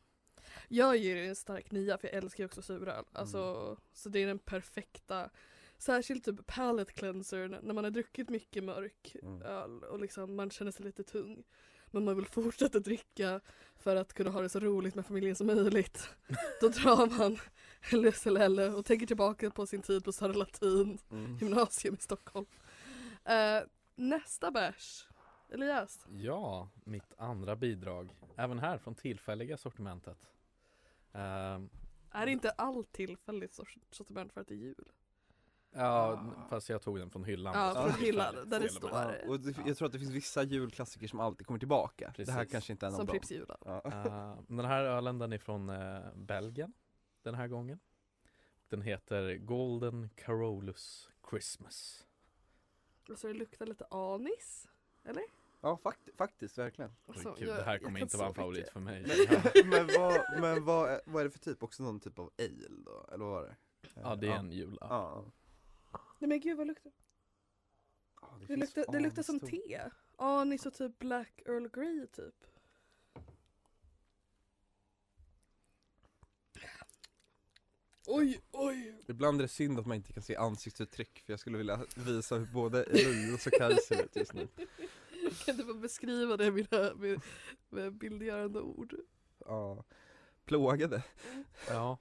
Jag 0.68 0.98
ger 0.98 1.16
det 1.16 1.26
en 1.26 1.36
stark 1.36 1.72
nia 1.72 1.98
för 1.98 2.08
jag 2.08 2.18
älskar 2.18 2.44
ju 2.44 2.46
också 2.46 2.62
suröl. 2.62 3.06
Alltså, 3.14 3.78
Så 3.94 4.10
det 4.10 4.20
är 4.20 4.28
den 4.28 4.40
perfekta 4.40 5.30
Särskilt 5.82 6.26
typ 6.26 6.48
palate 6.48 6.94
cleanser 6.94 7.48
när 7.48 7.74
man 7.74 7.84
har 7.84 7.92
druckit 7.92 8.30
mycket 8.30 8.64
mörk 8.64 9.16
Mm. 9.24 9.42
öl 9.42 9.84
och 9.84 10.00
liksom 10.00 10.36
man 10.36 10.52
känner 10.52 10.72
sig 10.72 10.86
lite 10.86 11.04
tung. 11.04 11.44
Men 11.92 12.06
man 12.06 12.16
vill 12.16 12.26
fortsätta 12.26 12.80
dricka 12.80 13.42
för 13.76 13.96
att 13.96 14.14
kunna 14.14 14.30
ha 14.30 14.42
det 14.42 14.50
så 14.50 14.60
roligt 14.60 14.96
med 14.96 15.06
familjen 15.06 15.36
som 15.36 15.48
möjligt. 15.48 16.10
Då 16.62 16.68
drar 16.68 17.18
man 17.18 17.38
Lusselelle 17.92 18.70
och 18.70 18.86
tänker 18.86 19.06
tillbaka 19.08 19.52
på 19.52 19.66
sin 19.66 19.82
tid 19.82 20.04
på 20.04 20.12
Södra 20.12 20.34
Latin 20.34 21.00
mm. 21.12 21.38
gymnasium 21.38 21.96
i 21.96 22.02
Stockholm. 22.02 22.46
Eh, 23.26 23.60
nästa 23.96 24.52
bärs. 24.52 25.08
Elias. 25.50 26.06
Ja, 26.10 26.70
mitt 26.84 27.14
andra 27.18 27.56
bidrag. 27.56 28.16
Även 28.38 28.60
här 28.60 28.78
från 28.78 28.96
tillfälliga 28.96 29.58
sortimentet. 29.58 30.18
Ehm, 31.14 31.70
Är 32.12 32.28
inte 32.28 32.50
allt 32.52 32.92
tillfälligt 32.92 33.54
sort- 33.54 33.78
sortiment 33.92 34.34
för 34.34 34.42
att 34.42 34.48
det 34.48 34.54
är 34.54 34.58
jul? 34.58 34.92
ja, 35.74 36.26
fast 36.50 36.70
jag 36.70 36.82
tog 36.82 37.00
den 37.00 37.10
från 37.10 37.24
hyllan. 37.24 37.54
Ja, 37.56 37.90
från 37.90 38.02
hyllan, 38.06 38.36
där 38.50 38.60
det 38.60 38.70
står. 38.70 38.90
Ja, 38.90 39.14
och 39.28 39.40
det, 39.40 39.56
jag 39.66 39.78
tror 39.78 39.86
att 39.86 39.92
det 39.92 40.00
finns 40.00 40.12
vissa 40.12 40.44
julklassiker 40.44 41.08
som 41.08 41.20
alltid 41.20 41.48
kommer 41.48 41.60
tillbaka. 41.60 42.14
Det 42.18 42.32
här 42.32 42.38
Precis. 42.40 42.52
kanske 42.52 42.72
inte 42.74 42.86
är 42.86 42.90
någon 42.90 42.98
Som. 42.98 43.08
Pripps-julen. 43.08 43.58
Ja. 43.66 43.82
Eh, 43.86 44.40
den 44.48 44.66
här 44.66 44.84
ölen 44.84 45.20
den 45.20 45.34
är 45.34 45.38
från 45.38 45.70
eh, 45.70 46.00
Belgien 46.16 46.74
den 47.24 47.36
här 47.36 47.48
gången. 47.48 47.80
Den 48.70 48.82
heter 48.82 49.36
Golden 49.38 50.10
Carolus 50.16 51.10
Christmas. 51.30 52.08
Och 53.10 53.18
så 53.18 53.28
det 53.28 53.34
luktar 53.34 53.66
lite 53.66 53.86
anis. 53.92 54.70
Eller? 55.04 55.24
Ja 55.62 55.78
fakt- 55.84 56.18
faktiskt, 56.18 56.58
verkligen. 56.58 56.92
Alltså, 57.08 57.36
gud, 57.40 57.50
jag- 57.50 57.58
det 57.58 57.64
här 57.64 57.78
kommer 57.80 58.00
inte 58.00 58.18
vara 58.18 58.28
en 58.28 58.34
favorit 58.34 58.58
mycket. 58.58 58.74
för 58.74 58.80
mig. 58.80 59.06
men 59.66 59.88
vad, 59.88 60.42
men 60.42 60.66
vad, 60.66 60.90
är, 60.90 61.02
vad 61.06 61.20
är 61.22 61.24
det 61.26 61.32
för 61.32 61.40
typ? 61.40 61.64
Också 61.64 61.84
någon 61.84 62.00
typ 62.00 62.20
av 62.20 62.32
ale 62.40 62.68
då? 62.86 63.06
Eller 63.14 63.26
vad 63.26 63.34
var 63.34 63.44
det? 63.44 63.56
Ja, 63.96 64.16
det 64.16 64.28
är 64.28 64.32
en 64.36 64.52
jul. 64.52 64.78
Ja. 64.82 65.26
Nej 66.20 66.28
men 66.30 66.40
gud 66.40 66.58
vad 66.58 66.68
luktar 66.68 66.92
det? 68.48 68.56
luktar, 68.56 68.86
det 68.92 69.00
luktar 69.00 69.24
som 69.24 69.40
te. 69.40 69.82
Anis 70.16 70.66
och 70.66 70.74
typ 70.74 71.00
black 71.00 71.42
Earl 71.46 71.68
Grey 71.68 72.08
typ. 72.08 72.36
Oj, 78.08 78.42
oj! 78.52 79.02
Ibland 79.08 79.42
är 79.42 79.44
det 79.44 79.48
synd 79.48 79.80
att 79.80 79.86
man 79.86 79.98
inte 79.98 80.14
kan 80.14 80.24
se 80.24 80.36
ansiktsuttryck 80.36 81.20
för 81.26 81.34
jag 81.34 81.40
skulle 81.40 81.58
vilja 81.58 81.86
visa 81.96 82.36
hur 82.36 82.46
både 82.46 82.84
Elias 82.84 83.48
och 83.48 83.54
Kaj 83.54 83.78
ser 83.78 84.04
ut 84.04 84.16
just 84.16 84.34
nu. 84.34 84.48
Kan 85.46 85.58
du 85.58 85.64
bara 85.66 85.74
beskriva 85.78 86.38
det 86.38 86.52
med, 86.52 86.68
med, 86.98 87.22
med 87.70 87.94
bildgörande 87.94 88.62
ord? 88.62 88.96
Ja. 89.38 89.84
Plågade. 90.46 91.04
ja. 91.68 91.98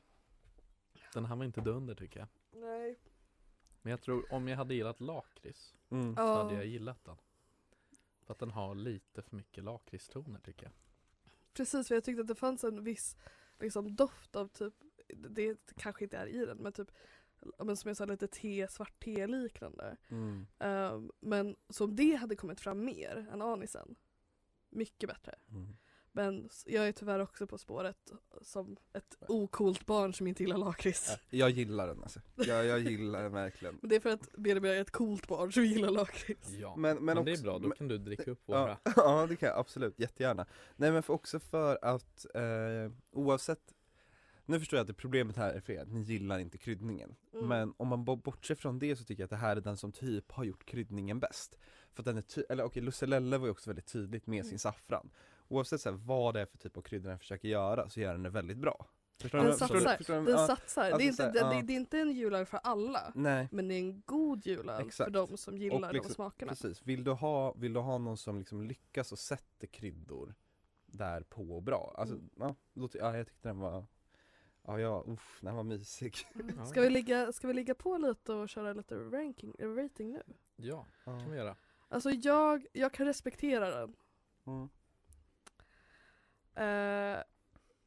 Den 1.14 1.24
här 1.24 1.36
var 1.36 1.44
inte 1.44 1.60
dunder 1.60 1.94
tycker 1.94 2.20
jag. 2.20 2.28
Nej. 2.60 2.98
Men 3.82 3.90
jag 3.90 4.00
tror 4.00 4.32
om 4.32 4.48
jag 4.48 4.56
hade 4.56 4.74
gillat 4.74 5.00
lakrits 5.00 5.74
Mm. 5.90 6.14
så 6.16 6.22
Ja, 6.22 6.42
hade 6.42 6.54
jag 6.54 6.66
gillat 6.66 7.04
den. 7.04 7.16
För 8.26 8.32
att 8.32 8.38
den 8.38 8.50
har 8.50 8.74
lite 8.74 9.22
för 9.22 9.36
mycket 9.36 9.64
lakritstoner 9.64 10.40
tycker 10.40 10.64
jag. 10.64 10.72
precis 11.52 11.88
för 11.88 11.94
jag 11.94 12.04
tyckte 12.04 12.20
att 12.20 12.26
det 12.28 12.34
fanns 12.34 12.64
en 12.64 12.84
viss 12.84 13.16
liksom, 13.58 13.96
doft 13.96 14.36
av 14.36 14.48
typ, 14.48 14.74
det 15.08 15.58
kanske 15.76 16.04
inte 16.04 16.16
är 16.16 16.26
i 16.26 16.46
den 16.46 16.58
men 16.58 16.72
typ 16.72 16.90
men 17.58 17.76
som 17.76 17.88
jag 17.88 17.96
sa 17.96 18.04
lite 18.04 18.26
te, 18.28 18.68
svart 18.68 19.00
te 19.04 19.26
liknande. 19.26 19.96
Mm. 20.08 20.46
Um, 20.58 21.10
men 21.20 21.56
som 21.68 21.96
det 21.96 22.14
hade 22.14 22.36
kommit 22.36 22.60
fram 22.60 22.84
mer 22.84 23.26
än 23.32 23.42
anisen. 23.42 23.94
Mycket 24.70 25.08
bättre. 25.08 25.34
Mm. 25.50 25.76
Men 26.12 26.48
jag 26.66 26.88
är 26.88 26.92
tyvärr 26.92 27.18
också 27.20 27.46
på 27.46 27.58
spåret 27.58 28.12
som 28.42 28.76
ett 28.92 29.16
okult 29.28 29.86
barn 29.86 30.14
som 30.14 30.26
inte 30.26 30.42
gillar 30.42 30.58
lakrits. 30.58 31.16
Jag 31.30 31.50
gillar 31.50 31.86
den 31.86 32.02
alltså. 32.02 32.20
Jag, 32.34 32.66
jag 32.66 32.80
gillar 32.80 33.22
den 33.22 33.32
verkligen. 33.32 33.74
Men 33.80 33.88
det 33.88 33.96
är 33.96 34.00
för 34.00 34.10
att 34.10 34.32
Benjamin 34.36 34.70
är 34.70 34.80
ett 34.80 34.90
coolt 34.90 35.28
barn 35.28 35.52
som 35.52 35.64
gillar 35.64 35.90
lakrits. 35.90 36.50
Ja, 36.50 36.76
Men, 36.76 36.96
men, 36.96 37.04
men, 37.04 37.24
det 37.24 37.30
är 37.30 37.32
också- 37.32 37.42
bra. 37.44 37.58
Då 37.58 37.68
men- 37.68 37.76
kan 37.76 37.88
du 37.88 37.98
dricka 37.98 38.30
upp 38.30 38.48
våra. 38.48 38.78
Ja, 38.84 38.92
ja 38.96 39.26
det 39.28 39.36
kan 39.36 39.48
jag 39.48 39.58
absolut, 39.58 39.98
jättegärna. 39.98 40.46
Nej 40.76 40.92
men 40.92 41.02
för 41.02 41.14
också 41.14 41.40
för 41.40 41.78
att 41.82 42.26
eh, 42.34 42.92
oavsett 43.12 43.74
Nu 44.50 44.58
förstår 44.58 44.76
jag 44.76 44.80
att 44.82 44.86
det 44.88 44.94
problemet 44.94 45.36
här 45.36 45.52
är 45.52 45.60
för 45.60 45.72
er, 45.72 45.82
att 45.82 45.88
ni 45.92 46.00
gillar 46.00 46.38
inte 46.38 46.58
kryddningen. 46.58 47.14
Mm. 47.32 47.46
Men 47.48 47.74
om 47.76 47.88
man 47.88 48.04
bo- 48.04 48.16
bortser 48.16 48.54
från 48.54 48.78
det 48.78 48.96
så 48.96 49.04
tycker 49.04 49.22
jag 49.22 49.26
att 49.26 49.30
det 49.30 49.36
här 49.36 49.56
är 49.56 49.60
den 49.60 49.76
som 49.76 49.92
typ 49.92 50.32
har 50.32 50.44
gjort 50.44 50.64
kryddningen 50.66 51.20
bäst. 51.20 51.58
För 51.92 52.02
att 52.02 52.06
den 52.06 52.16
är 52.16 52.22
ty- 52.22 52.42
eller 52.48 52.64
okej, 52.64 52.82
Lusselelle 52.82 53.38
var 53.38 53.46
ju 53.46 53.50
också 53.50 53.70
väldigt 53.70 53.86
tydligt 53.92 54.26
med 54.26 54.36
Mm. 54.40 54.48
sin 54.50 54.58
saffran. 54.58 55.10
Oavsett 55.48 55.80
så 55.80 55.90
här, 55.90 55.96
vad 55.96 56.34
det 56.34 56.40
är 56.40 56.46
för 56.46 56.58
typ 56.58 56.76
av 56.76 56.82
krydda 56.82 57.08
den 57.08 57.18
försöker 57.18 57.48
göra 57.48 57.88
så 57.88 58.00
gör 58.00 58.12
den 58.12 58.22
det 58.22 58.30
väldigt 58.30 58.58
bra. 58.58 58.86
Förstår 59.20 59.38
Den 59.38 59.46
du- 59.46 59.52
förstår 59.52 59.74
du- 59.74 59.80
satsar. 59.80 59.96
förstår 59.96 60.14
du- 60.14 60.24
Den 60.24 60.34
ja, 60.40 60.46
satsar, 60.46 60.82
det, 60.84 60.92
alltså 60.92 61.02
är 61.02 61.06
inte, 61.06 61.16
så 61.16 61.22
här, 61.22 61.32
det, 61.32 61.38
ja. 61.38 61.50
det, 61.52 61.62
det 61.66 61.72
är 61.72 61.76
inte 61.76 61.98
en 61.98 62.10
julöl 62.12 62.46
för 62.46 62.60
alla. 62.62 63.12
Nej, 63.14 63.48
Men 63.52 63.68
det 63.68 63.74
är 63.74 63.78
en 63.78 64.02
god 64.06 64.46
julöl 64.46 64.86
Exakt. 64.86 65.06
för 65.06 65.10
de 65.10 65.36
som 65.36 65.58
gillar 65.58 65.88
Och 65.88 65.94
liksom- 65.94 66.08
de 66.08 66.14
smakerna. 66.14 66.50
precis. 66.52 66.82
Vill 66.86 67.04
du, 67.04 67.10
ha, 67.10 67.52
vill 67.52 67.72
du 67.72 67.80
ha 67.80 67.98
någon 67.98 68.16
som 68.16 68.38
liksom 68.38 68.62
lyckas 68.62 69.12
och 69.12 69.18
sätter 69.18 69.66
kryddor 69.66 70.34
där 70.86 71.22
på 71.22 71.56
och 71.56 71.62
bra? 71.62 71.94
Alltså, 71.98 72.14
Mm. 72.14 72.30
ja, 72.38 72.54
då, 72.74 72.88
ja, 72.94 73.16
jag 73.16 73.26
tyckte 73.26 73.48
den 73.48 73.58
var 73.58 73.86
Ja, 74.66 74.80
ja, 74.80 75.04
uff, 75.06 75.38
den 75.42 75.54
var 75.54 75.62
mysig. 75.62 76.16
Ja. 76.56 76.66
Ska, 76.66 76.80
vi 76.80 76.90
ligga, 76.90 77.32
ska 77.32 77.46
vi 77.48 77.54
ligga 77.54 77.74
på 77.74 77.98
lite 77.98 78.32
och 78.32 78.48
köra 78.48 78.72
lite 78.72 78.94
ranking, 78.96 79.54
eh, 79.58 79.68
rating 79.68 80.12
nu? 80.12 80.22
Ja, 80.56 80.86
kan 81.04 81.30
vi 81.30 81.36
göra. 81.36 81.56
Alltså 81.88 82.10
jag, 82.10 82.66
jag 82.72 82.92
kan 82.94 83.06
respektera 83.06 83.70
den. 83.70 83.96
Mm. 84.46 84.68
Eh, 86.54 87.22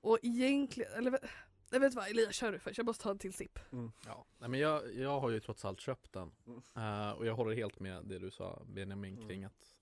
och 0.01 0.19
egentligen, 0.21 0.93
eller 0.93 1.11
vet- 1.11 1.23
jag 1.69 1.79
vet 1.79 1.93
vad, 1.93 2.07
Elias 2.09 2.35
kör 2.35 2.51
du 2.51 2.59
först, 2.59 2.77
jag 2.77 2.85
måste 2.85 3.03
ta 3.03 3.11
en 3.11 3.17
till 3.19 3.33
sipp. 3.33 3.59
Ja. 4.05 4.25
Nej, 4.37 4.49
men 4.49 4.59
jag, 4.59 4.95
jag 4.95 5.19
har 5.19 5.29
ju 5.29 5.39
trots 5.39 5.65
allt 5.65 5.79
köpt 5.81 6.13
den. 6.13 6.31
Mm. 6.47 6.61
Eh, 6.75 7.11
och 7.11 7.25
jag 7.25 7.35
håller 7.35 7.55
helt 7.55 7.79
med 7.79 8.05
det 8.05 8.19
du 8.19 8.31
sa 8.31 8.61
Benjamin 8.65 9.15
Mm. 9.15 9.27
kring 9.27 9.43
att 9.43 9.75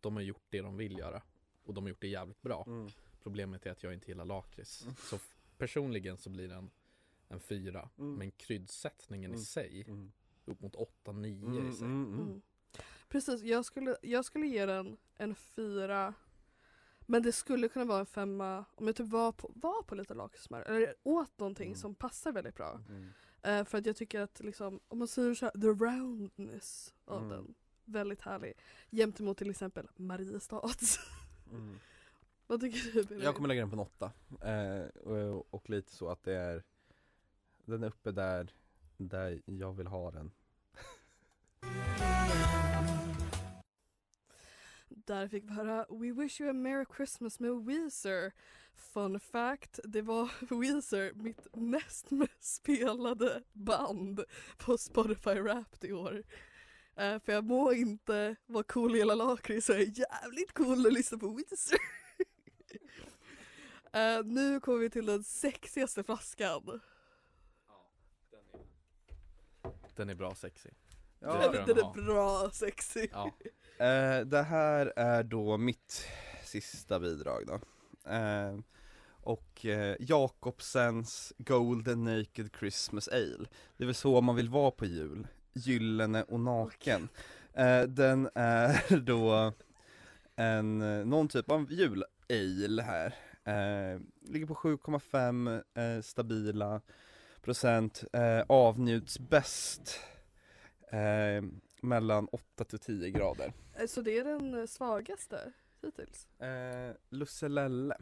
de 0.00 0.14
har 0.16 0.22
gjort 0.22 0.44
det 0.48 0.60
de 0.60 0.76
vill 0.76 0.98
göra. 0.98 1.22
Och 1.64 1.74
de 1.74 1.84
har 1.84 1.88
gjort 1.88 2.00
det 2.00 2.08
jävligt 2.08 2.42
bra. 2.42 2.64
Mm. 2.66 2.88
Problemet 3.22 3.66
är 3.66 3.70
att 3.70 3.82
jag 3.82 3.94
inte 3.94 4.06
gillar 4.10 4.24
lakrits. 4.24 4.82
Mm. 4.82 4.94
Så 4.96 5.18
personligen 5.58 6.16
så 6.18 6.30
blir 6.30 6.48
den 6.48 6.70
en 7.28 7.40
fyra. 7.40 7.88
Mm. 7.98 8.14
Men 8.14 8.30
kryddsättningen 8.30 9.30
Mm. 9.30 9.40
i 9.42 9.44
sig, 9.44 9.84
Mm. 9.88 10.12
upp 10.44 10.60
mot 10.60 10.74
8-9 10.76 11.46
Mm, 11.46 11.68
i 11.70 11.72
sig. 11.72 11.84
mm, 11.86 12.04
mm. 12.14 12.20
Mm. 12.20 12.42
Precis, 13.08 13.42
jag 13.42 13.64
skulle, 13.64 13.96
jag 14.02 14.24
skulle 14.24 14.46
ge 14.46 14.66
den 14.66 14.96
en 15.16 15.34
fyra. 15.34 16.14
Men 17.08 17.22
det 17.22 17.32
skulle 17.32 17.68
kunna 17.68 17.84
vara 17.84 18.00
en 18.00 18.06
femma 18.06 18.64
om 18.74 18.86
jag 18.86 18.96
typ 18.96 19.06
var 19.08 19.32
på, 19.32 19.52
var 19.54 19.82
på 19.82 19.94
lite 19.94 20.14
lakritssmör 20.14 20.60
eller 20.62 20.94
åt 21.02 21.38
någonting 21.38 21.66
Mm. 21.66 21.76
som 21.78 21.94
passar 21.94 22.32
väldigt 22.32 22.54
bra. 22.54 22.80
Mm. 22.88 23.08
Eh, 23.42 23.64
för 23.64 23.78
att 23.78 23.86
jag 23.86 23.96
tycker 23.96 24.20
att 24.20 24.40
liksom, 24.40 24.80
om 24.88 24.98
man 24.98 25.08
säger 25.08 25.34
så 25.34 25.44
här, 25.46 25.52
the 25.52 25.84
roundness 25.84 26.94
av 27.04 27.18
Mm. 27.18 27.28
den, 27.30 27.54
väldigt 27.84 28.20
härlig. 28.20 28.52
Jämt 28.90 29.20
emot 29.20 29.38
till 29.38 29.50
exempel 29.50 29.88
Mariestads. 29.96 30.98
Vad 32.46 32.60
tycker 32.60 32.78
du 32.78 32.92
Benjamin? 32.92 33.24
Jag 33.24 33.34
kommer 33.34 33.48
lägga 33.48 33.60
den 33.60 33.70
på 33.70 33.76
en 33.76 33.80
åtta. 33.80 34.12
Eh, 34.42 35.00
och, 35.02 35.54
och 35.54 35.70
lite 35.70 35.92
så 35.92 36.08
att 36.08 36.22
det 36.22 36.32
är 36.32 36.62
Den 37.64 37.82
är 37.82 37.86
uppe 37.86 38.12
där, 38.12 38.52
där 38.96 39.42
jag 39.44 39.72
vill 39.72 39.86
ha 39.86 40.10
den. 40.10 40.30
Där 44.88 45.28
fick 45.28 45.44
vi 45.44 45.48
höra 45.52 45.86
We 45.90 46.12
wish 46.12 46.40
you 46.40 46.50
a 46.50 46.52
merry 46.52 46.84
Christmas 46.96 47.40
med 47.40 47.64
Weezer. 47.64 48.32
Fun 48.74 49.20
fact, 49.20 49.80
det 49.84 50.02
var 50.02 50.30
Weezer 50.60 51.12
mitt 51.14 51.46
näst 51.52 52.10
mest 52.10 52.54
spelade 52.54 53.42
band 53.52 54.24
på 54.58 54.78
Spotify 54.78 55.40
Wrapped 55.40 55.90
i 55.90 55.92
år. 55.92 56.22
Eh, 56.96 57.18
för 57.18 57.32
jag 57.32 57.44
må 57.44 57.72
inte 57.72 58.36
vara 58.46 58.64
cool 58.64 58.90
och 58.90 58.96
gilla 58.96 59.14
lakrits 59.14 59.66
så 59.66 59.72
jag 59.72 59.80
är 59.80 59.98
jävligt 59.98 60.52
cool 60.52 60.86
att 60.86 60.92
lyssna 60.92 61.18
på 61.18 61.28
Weezer. 61.28 61.78
Eh, 63.92 64.24
nu 64.24 64.60
kommer 64.60 64.78
vi 64.78 64.90
till 64.90 65.06
den 65.06 65.24
sexigaste 65.24 66.04
flaskan. 66.04 66.80
Den 69.96 70.08
är 70.10 70.14
bra 70.14 70.34
sexy. 70.34 70.68
Ja, 71.20 71.32
Det 71.32 71.38
den, 71.38 71.52
den 71.52 71.76
den 71.76 71.78
är 71.78 71.92
bra 71.92 72.50
sexy. 72.50 73.08
Ja, 73.12 73.32
Eh, 73.78 74.20
det 74.20 74.42
här 74.42 74.92
är 74.96 75.22
då 75.22 75.56
mitt 75.56 76.08
sista 76.44 77.00
bidrag 77.00 77.46
då. 77.46 77.60
Eh, 78.10 78.58
och 79.08 79.66
eh, 79.66 79.96
Jakobsens 80.00 81.32
Golden 81.38 82.04
Naked 82.04 82.50
Christmas 82.58 83.08
Ale. 83.08 83.46
Det 83.76 83.84
är 83.84 83.86
väl 83.86 83.94
så 83.94 84.20
man 84.20 84.36
vill 84.36 84.48
vara 84.48 84.70
på 84.70 84.86
jul. 84.86 85.26
Gyllene 85.52 86.22
och 86.22 86.40
naken. 86.40 87.08
Eh, 87.52 87.82
den 87.82 88.28
är 88.34 88.96
då 89.00 89.52
en, 90.36 90.78
någon 91.10 91.28
typ 91.28 91.50
av 91.50 91.72
jul-ale 92.28 92.82
här. 92.82 93.14
Eh, 93.44 94.00
ligger 94.20 94.46
på 94.46 94.54
7,5 94.54 95.62
eh, 95.74 96.02
stabila 96.02 96.80
procent. 97.40 98.04
Eh, 98.12 98.42
avnjuts 98.48 99.18
bäst 99.18 100.00
eh, 100.92 101.44
mellan 101.82 102.28
8 102.32 102.64
till 102.64 102.78
10 102.78 103.10
grader. 103.10 103.52
Eh, 103.74 103.86
Så 103.86 104.00
det 104.00 104.18
är 104.18 104.24
den 104.24 104.54
eh, 104.60 104.66
svagaste 104.66 105.52
hittills? 105.82 106.26
Eh, 106.40 106.94
Lusselelle 107.10 107.96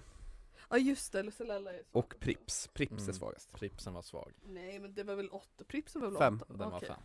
Ja 0.70 0.78
just 0.78 1.12
det, 1.12 1.22
Lucellella 1.22 1.70
är 1.72 1.82
svag. 1.82 2.04
och 2.04 2.14
Prips. 2.20 2.68
Prips 2.68 2.92
är 2.92 3.02
Mm. 3.02 3.14
svagast. 3.14 3.52
Pripsen 3.52 3.94
var 3.94 4.02
svag. 4.02 4.32
Nej 4.42 4.78
men 4.78 4.94
det 4.94 5.02
var 5.04 5.14
väl 5.14 5.28
åtta, 5.28 5.64
Pripsen 5.64 6.02
var 6.02 6.08
väl 6.10 6.18
Fem. 6.18 6.36
åtta? 6.42 6.52
Den 6.54 6.70
var 6.70 6.76
Okej. 6.76 6.88
fem. 6.88 6.98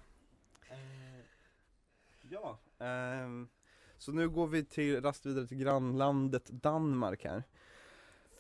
Ja, 2.22 2.60
ehm, 2.80 3.50
så 4.00 4.12
nu 4.12 4.30
går 4.30 4.48
vi 4.48 4.66
till, 4.66 5.02
rast 5.02 5.26
vidare 5.26 5.48
till 5.48 5.58
grannlandet 5.58 6.46
Danmark 6.46 7.24
här. 7.24 7.44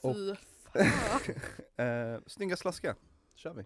Och- 0.01 0.15
Fy 0.15 0.35
fan. 0.73 1.85
eh, 1.85 2.19
snygga 2.27 2.57
slaska, 2.57 2.95
kör 3.35 3.53
vi. 3.53 3.65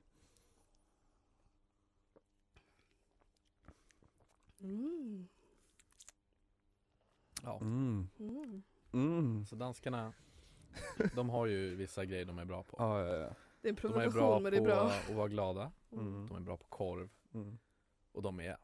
Mm. 4.62 5.28
Ja. 7.44 7.58
Mm. 7.62 8.10
Mm. 8.20 8.64
Mm. 8.94 9.46
Så 9.46 9.56
danskarna, 9.56 10.14
de 11.16 11.30
har 11.30 11.46
ju 11.46 11.76
vissa 11.76 12.06
grejer 12.06 12.26
de 12.26 12.40
är 12.40 12.46
bra 12.46 12.64
på. 12.64 12.76
Ja, 12.80 13.06
ja, 13.06 13.16
ja. 13.18 13.34
Det 13.62 13.68
är 13.68 13.70
en 13.70 13.76
De 13.76 13.88
är 13.88 13.92
bra 13.92 14.02
provokation 14.12 14.44
men 14.44 14.52
det 14.52 14.58
är 14.58 14.60
på 14.60 14.66
bra. 14.66 14.92
att 14.92 15.10
vara 15.10 15.28
glada, 15.28 15.72
Mm. 15.92 16.28
de 16.28 16.36
är 16.38 16.42
bra 16.42 16.58
på 16.58 16.66
korv 16.70 17.10
Mm. 17.34 17.58
och 18.12 18.22
de 18.22 18.40
är 18.40 18.58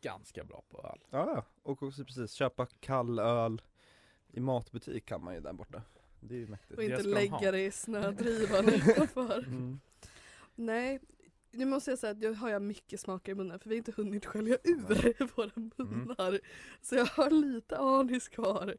ganska 0.00 0.44
bra 0.44 0.62
på 0.68 0.88
öl. 0.92 1.00
Ja, 1.10 1.44
och 1.62 1.82
också 1.82 2.04
precis 2.04 2.32
köpa 2.32 2.66
kall 2.66 3.18
öl 3.18 3.62
i 4.32 4.40
matbutik 4.40 5.06
kan 5.06 5.24
man 5.24 5.34
ju 5.34 5.40
där 5.40 5.52
borta. 5.52 5.82
Det 6.20 6.34
är 6.34 6.38
ju 6.38 6.46
mäktigt. 6.46 6.78
Och 6.78 6.84
inte 6.84 6.96
ska 6.96 7.08
de 7.08 7.14
lägga 7.14 7.32
ha. 7.32 7.50
det 7.50 7.64
i 7.64 7.70
snödrivan 7.70 8.68
utanför. 8.74 9.38
Mm. 9.38 9.80
Nej, 10.54 11.00
nu 11.50 11.64
måste 11.64 11.90
jag 11.90 11.98
säga 11.98 12.10
att 12.10 12.18
nu 12.18 12.34
har 12.34 12.50
jag 12.50 12.62
mycket 12.62 13.00
smaker 13.00 13.32
i 13.32 13.34
munnen 13.34 13.58
för 13.58 13.68
vi 13.68 13.74
har 13.74 13.78
inte 13.78 13.92
hunnit 13.96 14.26
skölja 14.26 14.58
ur 14.64 15.34
våra 15.36 15.50
munnar. 15.54 16.40
Så 16.80 16.94
jag 16.94 17.06
har 17.06 17.30
lite 17.30 17.78
anis 17.78 18.28
kvar. 18.28 18.76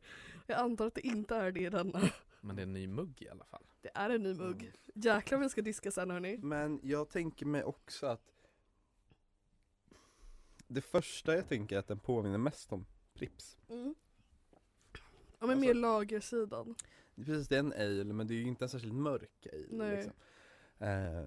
Jag 0.48 0.60
antar 0.60 0.88
att 0.88 0.96
det 0.96 1.08
inte 1.08 1.36
är 1.36 1.52
det 1.52 1.60
i 1.60 1.70
denna. 1.70 2.02
Men 2.42 2.56
det 2.56 2.62
är 2.62 2.64
en 2.64 2.74
ny 2.74 2.88
mugg 2.88 3.22
i 3.22 3.30
alla 3.30 3.46
fall. 3.46 3.64
Det 3.82 3.92
är 3.94 4.10
en 4.10 4.24
ny 4.24 4.34
mugg. 4.34 4.72
Jäklar 4.94 5.38
vad 5.38 5.46
vi 5.46 5.50
ska 5.50 5.62
diska 5.62 5.92
sen 5.92 6.12
hörni. 6.12 6.38
Men 6.38 6.80
jag 6.84 7.10
tänker 7.10 7.46
mig 7.46 7.64
också 7.64 8.06
att 8.08 8.22
det 10.68 10.82
första 10.82 11.36
jag 11.36 11.48
tänker 11.50 11.76
är 11.76 11.80
att 11.80 11.88
den 11.88 12.00
påminner 12.00 12.38
mest 12.38 12.74
om 12.74 12.86
Prips. 13.14 13.58
Mm. 13.70 13.96
Ja 14.94 15.00
men 15.40 15.50
Alltså- 15.50 15.62
mer 15.62 15.74
lagersidan. 15.74 16.76
Precis, 17.16 17.48
det 17.48 17.56
är 17.56 17.60
en 17.60 17.74
ale 17.74 18.14
men 18.14 18.28
det 18.28 18.34
är 18.34 18.36
ju 18.36 18.44
inte 18.48 18.66
en 18.66 18.70
särskilt 18.70 18.94
mörk 18.94 19.48
ale 19.54 19.66
Nej. 19.70 19.96
liksom. 19.96 20.14
eh, 20.80 21.26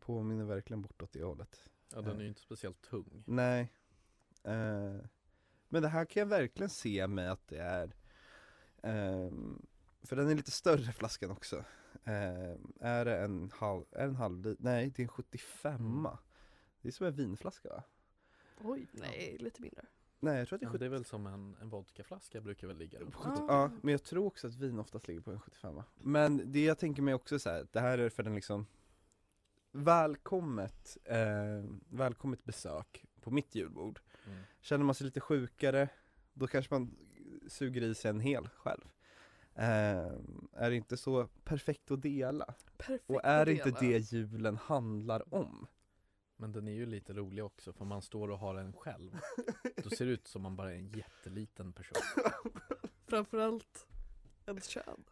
Påminner 0.00 0.44
verkligen 0.44 0.82
bortåt 0.82 1.12
det 1.12 1.22
hållet 1.22 1.68
Ja 1.94 2.00
den 2.02 2.16
är 2.16 2.22
ju 2.22 2.28
inte 2.28 2.40
speciellt 2.40 2.80
tung. 2.82 3.22
Nej 3.26 3.72
eh, 4.44 4.96
Men 5.68 5.82
det 5.82 5.88
här 5.88 6.04
kan 6.04 6.20
jag 6.20 6.26
verkligen 6.26 6.70
se 6.70 7.06
med 7.06 7.32
att 7.32 7.48
det 7.48 7.58
är 7.58 7.94
ehm, 8.82 9.66
För 10.02 10.16
den 10.16 10.28
är 10.30 10.34
lite 10.34 10.50
större 10.50 10.92
flaskan 10.92 11.30
också 11.30 11.64
Ehm, 12.04 12.72
Är 12.80 13.04
det 13.04 13.16
en 13.18 13.50
halv, 13.54 13.84
är 13.90 13.98
det 14.02 14.04
en 14.10 14.16
halv 14.16 14.56
Nej 14.58 14.90
det 14.96 15.02
är 15.02 15.04
en 15.04 15.08
75 15.08 15.74
Mm. 15.74 16.16
Det 16.82 16.88
är 16.88 16.92
som 16.92 17.06
en 17.06 17.14
vinflaska 17.16 17.68
va? 17.68 17.82
Oj, 18.64 18.86
nej 18.92 19.36
lite 19.40 19.62
mindre. 19.62 19.82
Nej 20.20 20.38
jag 20.38 20.48
tror 20.48 20.56
att 20.56 20.60
det 20.60 20.64
är 20.64 20.68
Ja, 20.68 20.72
70 20.72 20.78
det 20.78 20.84
är 20.84 20.90
väl 20.90 21.04
som 21.04 21.26
en, 21.26 21.56
en 21.60 21.68
vodkaflaska 21.68 22.40
brukar 22.40 22.66
väl 22.66 22.76
ligga 22.76 22.98
runt. 23.00 23.14
70, 23.14 23.28
Ah. 23.28 23.44
Ja, 23.48 23.70
men 23.82 23.92
jag 23.92 24.02
tror 24.02 24.26
också 24.26 24.46
att 24.46 24.54
vin 24.54 24.78
oftast 24.78 25.08
ligger 25.08 25.20
på 25.20 25.30
en 25.30 25.40
75 25.40 25.82
Men 25.94 26.52
det 26.52 26.64
jag 26.64 26.78
tänker 26.78 27.02
mig 27.02 27.14
också 27.14 27.38
så 27.38 27.50
här, 27.50 27.66
det 27.72 27.80
här 27.80 27.98
är 27.98 28.08
för 28.08 28.22
den 28.22 28.34
liksom 28.34 28.66
Välkommet, 29.72 30.96
eh, 31.04 31.64
välkommet 31.88 32.44
besök 32.44 33.04
på 33.20 33.30
mitt 33.30 33.54
julbord 33.54 34.00
Mm. 34.26 34.38
Känner 34.60 34.84
man 34.84 34.94
sig 34.94 35.04
lite 35.04 35.20
sjukare, 35.20 35.88
då 36.32 36.46
kanske 36.46 36.74
man 36.74 36.96
suger 37.48 37.82
i 37.82 37.94
sig 37.94 38.08
en 38.10 38.20
hel 38.20 38.48
själv 38.48 38.84
eh, 39.54 40.12
Är 40.52 40.70
det 40.70 40.76
inte 40.76 40.96
så 40.96 41.28
perfekt 41.44 41.90
att 41.90 42.02
dela? 42.02 42.54
Perfekt 42.76 43.04
Och 43.10 43.20
är 43.24 43.40
att 43.40 43.46
det 43.46 43.52
inte 43.52 43.70
dela. 43.70 43.80
det 43.80 44.12
julen 44.12 44.56
handlar 44.56 45.34
om? 45.34 45.66
Men 46.40 46.52
den 46.52 46.68
är 46.68 46.72
ju 46.72 46.86
lite 46.86 47.12
rolig 47.12 47.44
också 47.44 47.72
för 47.72 47.84
man 47.84 48.02
står 48.02 48.30
och 48.30 48.38
har 48.38 48.54
en 48.54 48.72
själv 48.72 49.18
Då 49.84 49.90
ser 49.90 50.06
det 50.06 50.12
ut 50.12 50.26
som 50.26 50.42
man 50.42 50.56
bara 50.56 50.72
är 50.72 50.76
en 50.76 50.88
jätteliten 50.88 51.72
person 51.72 52.02
Framförallt 53.06 53.86
ens 54.46 54.66
kön 54.66 55.04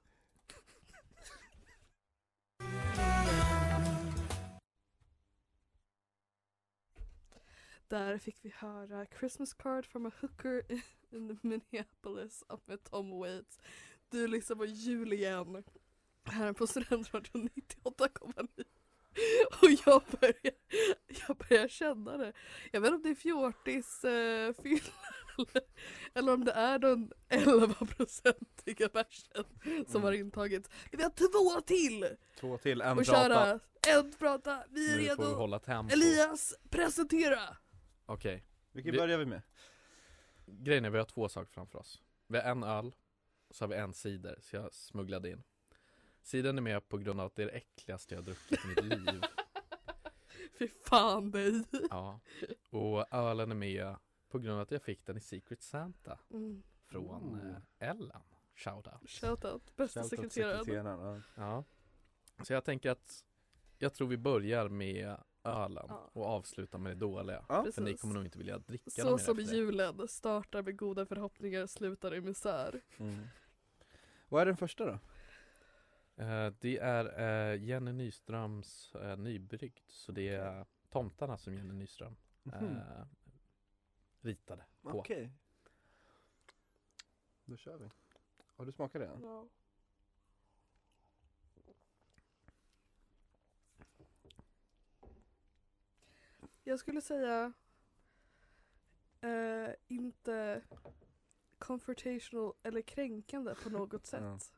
Där 7.88 8.18
fick 8.18 8.44
vi 8.44 8.52
höra 8.56 9.06
Christmas 9.18 9.54
card 9.54 9.86
from 9.86 10.06
a 10.06 10.10
hooker 10.20 10.62
in 11.10 11.38
Minneapolis 11.42 12.44
med 12.66 12.84
Tom 12.84 13.18
Waits. 13.18 13.58
Du 14.10 14.26
lyssnar 14.26 14.56
på 14.56 14.66
jul 14.66 15.12
igen. 15.12 15.64
Här 16.24 16.52
på 16.52 16.66
Studentradion 16.66 17.48
98,9. 17.48 18.64
Och 19.62 19.70
jag 19.86 20.02
börjar, 20.20 20.54
jag 21.28 21.36
börjar 21.36 21.68
känna 21.68 22.16
det. 22.16 22.32
Jag 22.72 22.80
vet 22.80 22.88
inte 22.88 22.96
om 22.96 23.02
det 23.02 23.08
är 23.10 23.14
fjortis 23.14 24.04
eh, 24.04 24.10
eller, 24.54 25.62
eller 26.14 26.32
om 26.34 26.44
det 26.44 26.52
är 26.52 26.78
den 26.78 27.12
11-procentiga 27.28 28.88
bärsen 28.92 29.44
som 29.64 29.90
Mm. 29.96 30.02
har 30.02 30.12
intagits. 30.12 30.68
Vi 30.92 31.02
har 31.02 31.10
två 31.10 31.60
till 31.60 32.16
Två 32.40 32.58
till, 32.58 32.80
en 32.80 32.98
och 32.98 33.04
prata. 33.04 33.28
köra. 33.28 33.60
En 33.96 34.12
prata, 34.12 34.64
vi 34.70 34.92
är 34.94 34.96
Nu 34.98 35.06
får 35.08 35.16
vi 35.16 35.22
redo. 35.28 35.34
hålla 35.36 35.58
tempo. 35.58 35.92
Elias, 35.92 36.54
presentera! 36.70 37.56
Okej, 38.06 38.44
Vilken 38.72 38.92
Vi- 38.92 38.98
börjar 38.98 39.18
vi 39.18 39.26
med? 39.26 39.42
grejen 40.46 40.84
är 40.84 40.90
vi 40.90 40.98
har 40.98 41.04
två 41.04 41.28
saker 41.28 41.52
framför 41.52 41.78
oss. 41.78 42.00
Vi 42.26 42.36
har 42.38 42.44
en 42.50 42.62
öl, 42.62 42.94
och 43.48 43.54
så 43.54 43.64
har 43.64 43.68
vi 43.68 43.76
en 43.76 43.94
cider, 43.94 44.38
så 44.40 44.56
jag 44.56 44.74
smugglade 44.74 45.30
in. 45.30 45.42
Cidern 46.28 46.58
är 46.58 46.62
med 46.62 46.88
på 46.88 46.98
grund 46.98 47.20
av 47.20 47.26
att 47.26 47.34
det 47.34 47.42
är 47.42 47.46
det 47.46 47.52
äckligaste 47.52 48.14
jag 48.14 48.20
har 48.20 48.24
druckit 48.24 48.64
i 48.64 48.68
mitt 48.68 48.84
liv. 48.84 49.22
Fy 50.58 50.68
fan 50.84 51.30
dig. 51.30 51.64
Ja. 51.90 52.20
Och 52.70 53.14
ölen 53.14 53.50
är 53.50 53.54
med 53.56 53.96
på 54.28 54.38
grund 54.38 54.54
av 54.56 54.60
att 54.62 54.70
jag 54.70 54.82
fick 54.82 55.06
den 55.06 55.16
i 55.16 55.20
Secret 55.20 55.62
Santa 55.62 56.18
Mm. 56.30 56.62
från 56.86 57.22
Ooh. 57.34 57.56
eh, 57.80 57.90
Ellen. 57.90 58.20
Shoutout. 58.54 59.10
Shoutout, 59.10 59.76
bästa 59.76 60.00
Shoutout 60.00 60.10
sekreteraren. 60.32 60.64
sekreteraren, 60.64 61.22
ja. 61.36 61.42
Ja. 62.38 62.44
Så 62.44 62.52
jag 62.52 62.64
tänker 62.64 62.90
att 62.90 63.24
jag 63.78 63.94
tror 63.94 64.08
vi 64.08 64.16
börjar 64.16 64.68
med 64.68 65.16
ölen 65.44 65.84
Ja. 65.88 66.10
och 66.12 66.26
avslutar 66.26 66.78
med 66.78 66.92
det 66.92 67.00
dåliga. 67.00 67.44
Ja. 67.48 67.66
För 67.74 67.82
ni 67.82 67.96
kommer 67.96 68.14
nog 68.14 68.24
inte 68.24 68.38
vilja 68.38 68.58
dricka 68.58 68.90
Så 68.90 69.18
som 69.18 69.38
julen 69.40 70.08
startar 70.08 70.62
med 70.62 70.76
goda 70.76 71.06
förhoppningar 71.06 71.66
slutar 71.66 72.14
i 72.14 72.20
misär. 72.20 72.80
Mm. 72.98 73.26
Vad 74.28 74.42
är 74.42 74.46
den 74.46 74.56
första 74.56 74.84
då? 74.86 74.98
Eh, 76.18 76.52
Det 76.60 76.78
är 76.78 77.20
eh, 77.52 77.62
Jenny 77.64 77.92
Nyströms 77.92 78.94
eh, 78.94 79.16
nybryggd, 79.16 79.90
så 79.90 80.12
det 80.12 80.28
är 80.28 80.66
tomtarna 80.90 81.38
som 81.38 81.54
Jenny 81.54 81.74
Nyström 81.74 82.16
eh, 82.52 83.04
ritade 84.20 84.64
på. 84.82 84.98
Okej. 84.98 85.30
Då 87.44 87.56
kör 87.56 87.76
vi. 87.76 87.88
Har 88.56 88.64
du 88.66 88.72
smakat 88.72 89.02
det? 89.02 89.10
Jag 96.64 96.78
skulle 96.78 97.00
säga 97.00 97.52
eh, 99.20 99.70
inte 99.88 100.62
confrontational 101.58 102.52
eller 102.62 102.82
kränkande 102.82 103.54
på 103.62 103.70
något 103.70 104.06
sätt. 104.06 104.52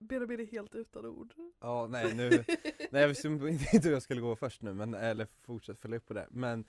Ja. 0.00 0.06
Benjamin 0.06 0.40
är 0.40 0.46
helt 0.46 0.74
utan 0.74 1.06
ord. 1.06 1.34
Ja, 1.60 1.86
nej 1.86 2.14
nu, 2.14 2.30
nej 2.90 3.02
jag 3.02 3.08
visste 3.08 3.28
inte 3.28 3.78
hur 3.82 3.92
jag 3.92 4.02
skulle 4.02 4.20
gå 4.20 4.36
först 4.36 4.62
nu 4.62 4.74
men, 4.74 4.94
eller 4.94 5.26
fortsätt 5.42 5.80
följa 5.80 5.96
upp 5.96 6.06
på 6.06 6.14
det 6.14 6.26
Men 6.30 6.64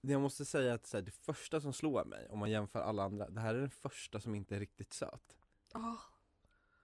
jag 0.00 0.20
måste 0.20 0.44
säga 0.44 0.74
att 0.74 0.86
så 0.86 0.96
här, 0.96 1.02
det 1.02 1.10
första 1.10 1.60
som 1.60 1.72
slår 1.72 2.04
mig 2.04 2.28
om 2.30 2.38
man 2.38 2.50
jämför 2.50 2.80
alla 2.80 3.02
andra, 3.02 3.30
det 3.30 3.40
här 3.40 3.54
är 3.54 3.60
den 3.60 3.70
första 3.70 4.20
som 4.20 4.34
inte 4.34 4.56
är 4.56 4.60
riktigt 4.60 4.92
söt 4.92 5.36
Ah, 5.72 5.96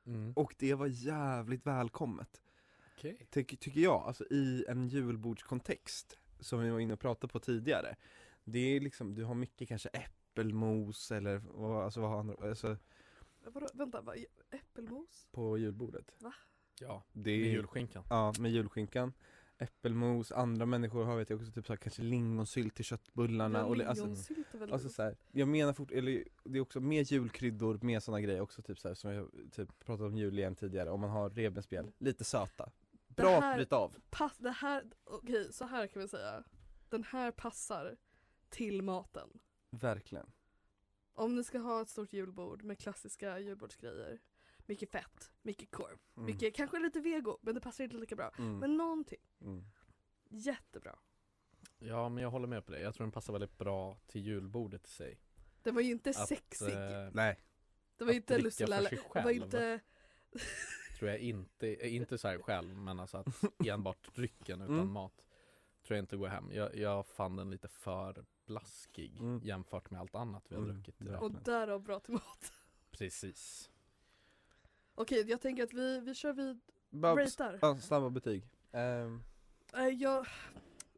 Mm. 0.06 0.32
Och 0.36 0.54
det 0.58 0.74
var 0.74 0.86
jävligt 0.86 1.66
välkommet 1.66 2.42
Okej. 2.96 3.26
Ty, 3.30 3.44
tycker 3.44 3.80
jag, 3.80 4.02
alltså 4.06 4.24
i 4.30 4.64
en 4.68 4.88
julbordskontext 4.88 6.18
Som 6.40 6.60
vi 6.60 6.70
var 6.70 6.80
inne 6.80 6.92
och 6.92 7.00
pratade 7.00 7.32
på 7.32 7.40
tidigare 7.40 7.96
Det 8.44 8.58
är 8.58 8.80
liksom, 8.80 9.14
du 9.14 9.24
har 9.24 9.34
mycket 9.34 9.68
kanske 9.68 9.88
äppelmos 9.88 11.10
eller 11.10 11.38
vad, 11.38 11.84
alltså 11.84 12.00
vad 12.00 12.10
har 12.10 12.18
andra, 12.18 12.48
alltså 12.48 12.76
vadå, 13.50 13.66
vänta, 13.74 14.00
vad, 14.00 14.24
äppelmos? 14.50 15.28
på 15.32 15.58
julbordet 15.58 16.14
Ja, 16.80 17.04
Det 17.12 17.30
med 17.30 17.46
är, 17.46 17.52
julskinkan. 17.52 18.04
Ja, 18.10 18.32
med 18.38 18.50
julskinkan 18.50 19.12
Äppelmos, 19.58 20.32
andra 20.32 20.66
människor 20.66 21.04
har 21.04 21.16
vet 21.16 21.30
jag 21.30 21.40
också 21.40 21.52
typ 21.52 21.66
så 21.66 21.72
här, 21.72 21.76
kanske 21.78 22.02
lingonsylt 22.02 22.74
till 22.74 22.84
köttbullarna 22.84 23.64
och, 23.64 23.76
li- 23.76 23.84
alltså, 23.84 24.04
Lingonsylt 24.04 24.54
är 24.54 24.58
väl 24.58 24.72
alltså 24.72 24.88
så 24.88 25.02
här, 25.02 25.16
jag 25.32 25.48
menar 25.48 25.72
fort, 25.72 25.90
eller 25.90 26.24
det 26.44 26.58
är 26.58 26.62
också 26.62 26.80
mer 26.80 27.12
julkryddor, 27.12 27.78
mer 27.82 28.00
sådana 28.00 28.20
grejer 28.20 28.40
också 28.40 28.62
typ 28.62 28.78
så 28.78 28.88
här, 28.88 28.94
som 28.94 29.10
jag 29.10 29.30
typ 29.52 29.78
pratat 29.78 30.06
om 30.06 30.16
jul 30.16 30.38
igen 30.38 30.54
tidigare, 30.56 30.90
om 30.90 31.00
man 31.00 31.10
har 31.10 31.30
revbensspjäll, 31.30 31.92
lite 31.98 32.24
söta 32.24 32.70
Bra 33.08 33.30
Det 33.30 33.40
här- 33.40 33.56
bryta 33.56 33.76
av 33.76 33.96
Pass, 34.10 34.38
det 34.38 34.50
här, 34.50 34.84
okej 35.04 35.52
så 35.52 35.64
här 35.64 35.86
kan 35.86 36.02
vi 36.02 36.08
säga. 36.08 36.44
Den 36.88 37.04
här 37.04 37.30
passar 37.30 37.96
till 38.48 38.82
maten. 38.82 39.28
Verkligen 39.70 40.26
Om 41.22 41.34
ni 41.34 41.44
ska 41.44 41.58
ha 41.58 41.82
ett 41.82 41.88
stort 41.88 42.12
julbord 42.12 42.62
med 42.62 42.78
klassiska 42.78 43.38
julbordsgrejer. 43.38 44.20
Mycket 44.66 44.90
fett, 44.90 45.32
mycket 45.42 45.70
korv, 45.70 45.98
Mm. 46.16 46.26
mycket, 46.26 46.54
kanske 46.54 46.78
lite 46.78 47.00
vego 47.00 47.38
men 47.42 47.54
det 47.54 47.60
passar 47.60 47.84
inte 47.84 47.96
lika 47.96 48.16
bra. 48.16 48.30
mm. 48.38 48.58
Men 48.58 48.76
någonting, 48.76 49.18
Mm. 49.40 49.64
jättebra. 50.28 50.98
Ja, 51.78 52.08
men 52.08 52.22
jag 52.22 52.30
håller 52.30 52.46
med 52.46 52.64
på 52.66 52.72
det. 52.72 52.80
Jag 52.80 52.94
tror 52.94 53.04
den 53.06 53.12
passar 53.12 53.32
väldigt 53.32 53.58
bra 53.58 53.98
till 54.06 54.20
julbordet 54.20 54.86
i 54.86 54.90
sig. 54.90 55.20
Den 55.62 55.74
var 55.74 55.82
ju 55.82 55.90
inte 55.90 56.10
Att, 56.10 56.28
sexig. 56.28 56.68
eh, 56.74 57.10
Nej, 57.12 57.40
det 57.96 58.04
var 58.04 58.10
att 58.10 58.16
inte 58.16 58.50
sig 58.50 58.66
Det 59.14 59.22
var 59.22 59.30
inte... 59.30 59.80
tror 60.98 61.10
jag 61.10 61.18
inte, 61.18 61.74
eh, 61.74 61.94
inte 61.94 62.18
så 62.18 62.28
här 62.28 62.38
själv, 62.38 62.76
men 62.76 63.00
alltså 63.00 63.16
att 63.16 63.26
enbart 63.66 64.14
drycken 64.14 64.62
utan 64.62 64.74
Mm. 64.74 64.90
mat 64.92 65.26
tror 65.82 65.96
jag 65.96 66.02
inte 66.02 66.16
går 66.16 66.28
hem. 66.28 66.50
Jag, 66.52 66.76
jag 66.76 67.06
fann 67.06 67.36
den 67.36 67.50
lite 67.50 67.68
för 67.68 68.24
blaskig 68.46 69.20
Mm. 69.20 69.40
jämfört 69.44 69.90
med 69.90 70.00
allt 70.00 70.14
annat 70.14 70.44
vi 70.48 70.54
har 70.54 70.62
Mm, 70.62 70.74
druckit 70.74 71.00
idag. 71.00 71.22
Och 71.22 71.32
därav 71.32 71.82
bra 71.82 72.00
till 72.00 72.12
mat. 72.14 72.52
Precis. 72.90 73.70
Okej, 74.94 75.24
jag 75.30 75.40
tänker 75.40 75.62
att 75.62 75.72
vi, 75.72 76.00
vi 76.00 76.14
kör 76.14 76.32
vid 76.32 76.60
ratear. 77.02 77.58
ja, 77.62 77.76
snabba 77.78 78.10
betyg 78.10 78.48
Ehm, 78.72 79.22
Eh, 79.74 79.86
jag, 79.88 80.26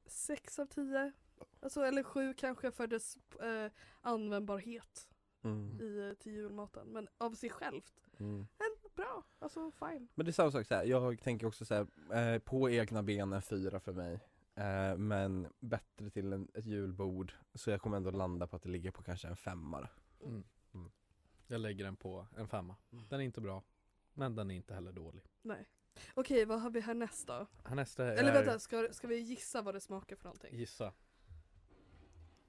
sex 0.06 0.58
av 0.58 0.66
tio. 0.66 1.12
Alltså, 1.60 1.80
eller 1.84 2.02
sju 2.02 2.34
kanske 2.34 2.70
för 2.70 2.86
dess 2.86 3.16
eh, 3.42 3.72
användbarhet 4.00 5.08
mm, 5.42 5.80
i, 5.80 6.08
eh, 6.08 6.14
till 6.14 6.32
julmaten. 6.32 6.88
Men 6.88 7.08
av 7.18 7.32
sig 7.32 7.50
självt, 7.50 7.94
mm. 8.18 8.38
en 8.40 8.90
bra. 8.94 9.24
Alltså 9.38 9.70
fine. 9.70 10.08
Men 10.14 10.26
det 10.26 10.30
är 10.30 10.32
samma 10.32 10.50
sak 10.50 10.66
så 10.66 10.74
här. 10.74 10.84
jag 10.84 11.20
tänker 11.22 11.46
också 11.46 11.64
så 11.64 11.74
här, 11.74 11.86
eh, 12.34 12.38
på 12.38 12.70
egna 12.70 13.02
ben 13.02 13.32
en 13.32 13.42
fyra 13.42 13.80
för 13.80 13.92
mig 13.92 14.20
eh, 14.54 14.96
Men 14.96 15.48
bättre 15.60 16.10
till 16.10 16.32
en, 16.32 16.48
ett 16.54 16.66
julbord, 16.66 17.32
så 17.54 17.70
jag 17.70 17.80
kommer 17.80 17.96
ändå 17.96 18.10
landa 18.10 18.46
på 18.46 18.56
att 18.56 18.62
det 18.62 18.68
ligger 18.68 18.90
på 18.90 19.02
kanske 19.02 19.28
en 19.28 19.36
femma 19.36 19.80
då. 19.80 20.26
Mm. 20.26 20.44
Mm. 20.74 20.90
Jag 21.46 21.60
lägger 21.60 21.84
den 21.84 21.96
på 21.96 22.26
en 22.36 22.48
femma. 22.48 22.76
Den 22.90 23.20
är 23.20 23.24
inte 23.24 23.40
bra, 23.40 23.62
men 24.12 24.34
den 24.34 24.50
är 24.50 24.54
inte 24.54 24.74
heller 24.74 24.92
dålig. 24.92 25.24
Nej. 25.42 25.68
Okej, 26.14 26.44
vad 26.44 26.60
har 26.60 26.70
vi 26.70 26.80
härnäst 26.80 27.26
då? 27.26 27.46
Här 27.64 27.74
nästa 27.74 28.04
är... 28.04 28.16
Eller 28.16 28.32
vänta, 28.32 28.58
ska, 28.58 28.88
ska 28.92 29.06
vi 29.06 29.18
gissa 29.18 29.62
vad 29.62 29.74
det 29.74 29.80
smakar 29.80 30.16
för 30.16 30.24
någonting? 30.24 30.56
Gissa. 30.56 30.92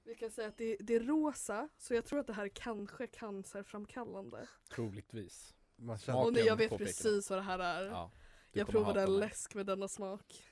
Vi 0.04 0.14
kan 0.14 0.30
säga 0.30 0.48
att 0.48 0.56
det, 0.56 0.76
det 0.80 0.94
är 0.94 1.00
rosa, 1.00 1.68
så 1.78 1.94
jag 1.94 2.04
tror 2.04 2.18
att 2.18 2.26
det 2.26 2.32
här 2.32 2.44
är 2.44 2.48
kanske 2.48 3.06
cancerframkallande. 3.06 4.48
Troligtvis. 4.70 5.54
Man. 5.76 5.98
Och 6.14 6.32
nej, 6.32 6.46
jag 6.46 6.56
vet 6.56 6.70
påpekar 6.70 6.86
precis 6.86 7.30
vad 7.30 7.38
det 7.38 7.42
här 7.42 7.58
är. 7.58 7.86
Ja, 7.86 8.10
jag 8.52 8.68
provade 8.68 9.02
en 9.02 9.16
läsk 9.16 9.54
med 9.54 9.66
denna 9.66 9.88
smak. 9.88 10.42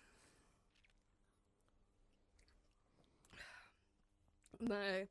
Nej. 4.60 5.08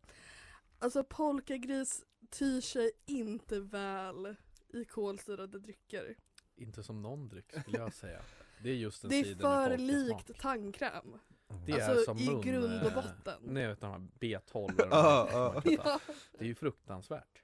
Alltså 0.80 1.04
polkagris 1.04 2.04
tyr 2.30 2.62
sig 2.62 2.92
inte 3.06 3.60
väl 3.60 4.36
i 4.74 4.86
kolsyrade 4.86 5.60
drycker. 5.60 6.16
Inte 6.56 6.84
som 6.84 7.02
någon 7.02 7.28
dryck 7.30 7.52
skulle 7.62 7.78
jag 7.78 7.94
säga. 7.94 8.22
Det 8.64 8.70
är 8.70 8.76
just 8.76 9.04
en 9.04 9.10
Det 9.10 9.20
är 9.20 9.36
för 9.36 9.78
likt 9.78 10.40
tandkräm. 10.40 11.20
Det 11.66 11.72
är 11.72 11.90
Alltså, 11.90 12.06
som 12.06 12.18
i 12.18 12.30
mun, 12.30 12.42
grund 12.42 12.82
och 12.84 12.88
eh, 12.92 12.96
botten. 12.96 13.42
Nej, 13.44 13.68
vet 13.68 13.80
de 13.82 13.92
här 13.92 14.08
B12 14.20 14.82
eller 14.82 14.90
Ja, 14.92 15.62
de 15.64 15.70
här- 15.70 15.78
ja. 15.78 16.00
Ja. 16.08 16.14
Det 16.32 16.44
är 16.44 16.48
ju 16.48 16.56
fruktansvärt. 16.56 17.44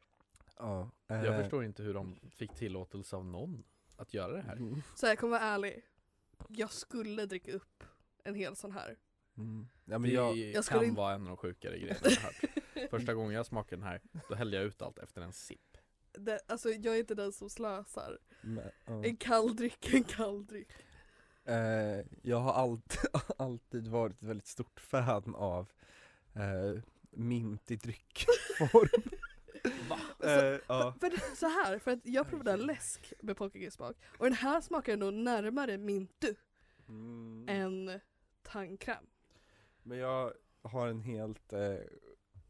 Ja, 0.57 0.91
Jag 1.07 1.25
eh, 1.25 1.41
förstår 1.41 1.63
inte 1.65 1.83
hur 1.83 1.93
de 1.93 2.19
fick 2.31 2.55
tillåtelse 2.55 3.15
av 3.15 3.25
någon 3.25 3.63
att 3.95 4.13
göra 4.13 4.33
det 4.33 4.41
här. 4.41 4.55
mm, 4.55 4.81
Så 4.95 5.05
jag 5.05 5.19
kommer 5.19 5.31
vara 5.39 5.41
ärlig. 5.49 5.81
Jag 6.47 6.71
skulle 6.71 7.25
dricka 7.25 7.51
upp 7.51 7.83
en 8.23 8.35
hel 8.35 8.55
sån 8.55 8.71
här. 8.71 8.97
Mm. 9.39 9.67
Ja 9.86 9.99
men 9.99 10.10
Det 10.10 10.15
jag, 10.15 10.38
jag 10.38 10.65
skulle 10.65 10.80
kan 10.80 10.88
inte- 10.89 10.97
vara 11.02 11.13
en 11.13 11.21
av 11.21 11.28
de 11.28 11.38
sjukare 11.38 11.80
grejerna 11.80 11.99
jag 12.04 12.12
hört. 12.12 12.41
Första 12.89 13.13
gången 13.13 13.34
jag 13.34 13.45
smakade 13.45 13.82
den 13.82 13.88
här, 13.88 14.02
då 14.30 14.36
hällde 14.36 14.58
jag 14.58 14.65
ut 14.65 14.82
allt 14.82 14.99
efter 14.99 15.21
en 15.21 15.34
sipp. 15.34 15.78
Det, 16.12 16.39
alltså 16.47 16.69
jag 16.69 16.95
är 16.95 16.99
inte 16.99 17.15
den 17.15 17.32
som 17.32 17.49
slösar. 17.49 18.19
men, 18.41 18.71
ja. 18.86 19.04
En 19.06 19.17
kall 19.17 19.56
dryck, 19.56 19.93
en 19.93 20.04
kall 20.04 20.45
dryck. 20.45 20.69
Eh, 21.45 22.06
jag 22.21 22.39
har 22.39 22.54
alltid, 22.54 22.99
alltid 23.38 23.88
varit 23.88 24.15
ett 24.15 24.23
väldigt 24.23 24.47
stort 24.47 24.80
fan 24.80 25.36
av 25.36 25.71
eh, 26.34 26.82
mint 27.12 27.71
i 27.71 27.75
dryckform 27.75 29.04
Va? 29.89 29.99
eh, 30.23 30.60
ja. 30.67 30.95
För, 30.99 31.10
för 31.10 31.36
så 31.36 31.47
här, 31.47 31.80
för 31.80 31.91
att 31.91 31.99
jag 32.04 32.30
provade 32.30 32.52
en 32.52 32.60
läsk 32.60 33.13
med 33.21 33.38
polkagrismak 33.38 33.95
och 34.17 34.25
den 34.25 34.34
här 34.34 34.62
smakar 34.62 34.97
nog 34.97 35.13
närmare 35.13 35.78
mintu 35.78 36.36
mm. 36.88 37.45
än 37.49 37.99
tandkräm. 38.43 39.06
Men 39.89 39.97
jag 39.97 40.34
har 40.62 40.88
en 40.88 41.02
helt 41.02 41.54
eh, 41.54 41.75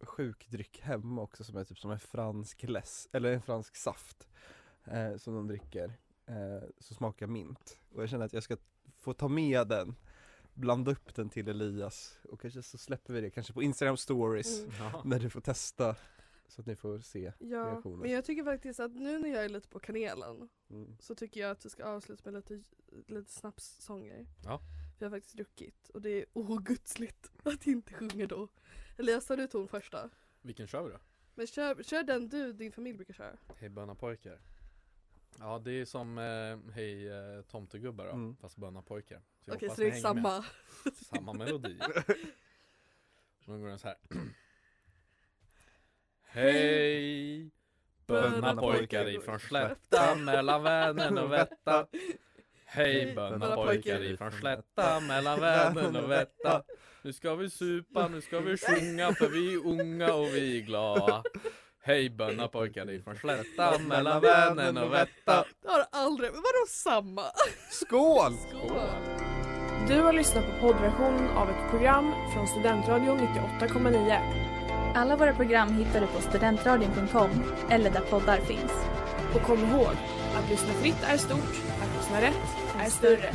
sjuk 0.02 0.48
dryck 0.50 0.80
hemma 0.82 1.22
också 1.22 1.44
som 1.44 1.58
är 1.58 1.64
typ 1.64 1.80
som 1.80 1.92
en 1.92 2.00
fransk 2.00 2.64
läsk, 2.64 3.10
eller 3.12 3.34
en 3.34 3.42
fransk 3.42 3.76
saft 3.76 4.28
eh, 4.86 5.18
som 5.18 5.34
de 5.36 5.48
dricker, 5.48 5.94
eh, 6.26 6.70
som 6.80 6.96
smakar 6.96 7.28
mint. 7.28 7.80
Och 7.94 8.02
jag 8.02 8.10
känner 8.10 8.26
att 8.26 8.34
jag 8.34 8.44
ska 8.44 8.58
få 8.98 9.14
ta 9.14 9.28
med 9.28 9.68
den, 9.68 9.96
blanda 10.54 10.92
upp 10.92 11.16
den 11.16 11.30
till 11.30 11.48
Elias 11.48 12.20
och 12.24 12.42
kanske 12.42 12.64
så 12.64 12.78
släpper 12.78 13.14
vi 13.14 13.22
det 13.22 13.30
kanske 13.30 13.54
på 13.54 13.64
Instagram 13.64 13.98
stories 13.98 14.60
Mm. 14.60 14.92
När 15.04 15.20
du 15.20 15.30
får 15.30 15.42
testa 15.42 15.96
så 16.48 16.62
att 16.62 16.68
ni 16.68 16.76
får 16.76 17.00
se. 17.00 17.34
Ja, 17.40 17.58
reaktioner. 17.66 17.98
men 17.98 18.12
jag 18.12 18.26
tycker 18.26 18.44
faktiskt 18.44 18.80
att 18.80 18.92
nu 18.96 19.20
när 19.20 19.30
jag 19.30 19.46
är 19.46 19.50
lite 19.50 19.68
på 19.68 19.80
kanelen 19.80 20.50
Mm. 20.70 20.98
så 21.00 21.16
tycker 21.16 21.42
jag 21.42 21.52
att 21.52 21.66
vi 21.66 21.70
ska 21.70 21.86
avsluta 21.86 22.32
med 22.32 22.34
lite, 22.34 22.64
lite 23.08 23.32
snapssånger. 23.32 24.28
Ja. 24.44 24.62
Jag 25.00 25.06
har 25.10 25.18
faktiskt 25.18 25.36
druckit 25.36 25.90
och 25.90 26.02
det 26.02 26.10
är 26.10 26.26
ogudsligt 26.34 27.32
att 27.44 27.68
inte 27.68 27.94
sjunga 27.94 28.28
då. 28.28 28.48
Elias, 28.98 29.26
tar 29.26 29.38
du 29.38 29.48
ton 29.48 29.68
första? 29.68 30.10
Vilken 30.42 30.68
kör 30.68 30.84
vi 30.84 30.90
då? 30.92 30.98
Men 31.36 31.48
kör, 31.48 31.84
kör 31.84 32.04
den 32.04 32.30
du 32.30 32.54
din 32.54 32.72
familj 32.72 32.96
brukar 32.98 33.14
köra. 33.14 33.38
Hej 33.58 33.70
böna 33.70 33.96
pojkar. 33.96 34.40
Ja 35.40 35.60
det 35.60 35.72
är 35.72 35.86
som 35.86 36.18
eh, 36.18 36.74
Hej 36.74 37.08
eh, 37.08 37.42
tomtegubbar 37.42 38.06
då, 38.06 38.12
Mm. 38.12 38.36
fast 38.38 38.58
böna 38.58 38.82
pojkar. 38.82 39.22
Så 39.42 39.50
jag 39.50 39.56
Okej, 39.56 39.68
hoppas 39.68 39.76
så 39.76 39.82
det 39.82 39.88
är 39.88 39.92
hänger 39.92 40.14
med. 40.14 40.24
samma. 40.24 40.46
Samma 41.18 41.34
melodi. 41.34 41.80
Så 43.46 43.52
nu 43.52 43.60
går 43.60 43.68
den 43.68 43.80
så 43.80 43.88
här. 43.88 43.98
Hej 46.24 47.50
böna 48.08 48.56
pojkar 48.56 49.10
ifrån 49.10 49.40
Slätta 49.40 50.16
mellan 50.16 50.64
Vänern 50.64 51.18
och 51.18 51.32
Vätta. 51.32 51.88
Hej 52.72 53.14
böna 53.16 53.56
pojkar 53.56 54.04
ifrån 54.04 54.32
Slätta 54.32 55.00
mellan 55.00 55.40
Vänern 55.42 55.96
och 55.96 56.12
Vätta. 56.12 56.64
Nu 57.02 57.14
ska 57.14 57.36
vi 57.36 57.50
supa, 57.50 58.08
nu 58.08 58.22
ska 58.22 58.40
vi 58.40 58.58
sjunga 58.58 59.14
för 59.14 59.30
vi 59.30 59.54
är 59.54 59.68
unga 59.68 60.14
och 60.14 60.28
vi 60.28 60.58
är 60.58 60.62
glada. 60.62 61.24
Hej 61.84 62.10
böna 62.10 62.48
pojkar 62.48 62.92
ifrån 62.92 63.16
Slätta 63.16 63.80
mellan 63.80 64.22
Vänern 64.22 64.78
och 64.78 64.94
Vätta. 64.94 65.46
Det 65.62 65.68
har 65.72 65.86
aldrig, 65.92 66.32
men 66.32 66.42
vadå 66.42 66.66
samma? 66.68 67.24
Skål! 67.72 68.34
Skål! 68.50 68.80
Du 69.88 70.02
har 70.02 70.14
lyssnat 70.14 70.46
på 70.46 70.68
poddversionen 70.68 71.30
av 71.30 71.50
ett 71.50 71.70
program 71.70 72.14
från 72.34 72.48
Studentradion 72.48 73.20
98,9. 73.20 74.96
Alla 74.96 75.16
våra 75.16 75.34
program 75.34 75.74
hittar 75.74 76.02
du 76.02 76.08
på 76.08 76.22
studentradion.com 76.22 77.30
eller 77.70 77.90
där 77.92 78.02
poddar 78.02 78.38
finns. 78.38 78.72
Och 79.36 79.42
kom 79.42 79.60
ihåg, 79.60 79.96
att 80.36 80.50
lyssna 80.50 80.74
fritt 80.74 81.04
är 81.04 81.18
stort, 81.18 81.62
att 81.82 81.98
lyssna 81.98 82.22
rätt 82.22 82.59
är 82.86 82.90
större. 82.90 83.34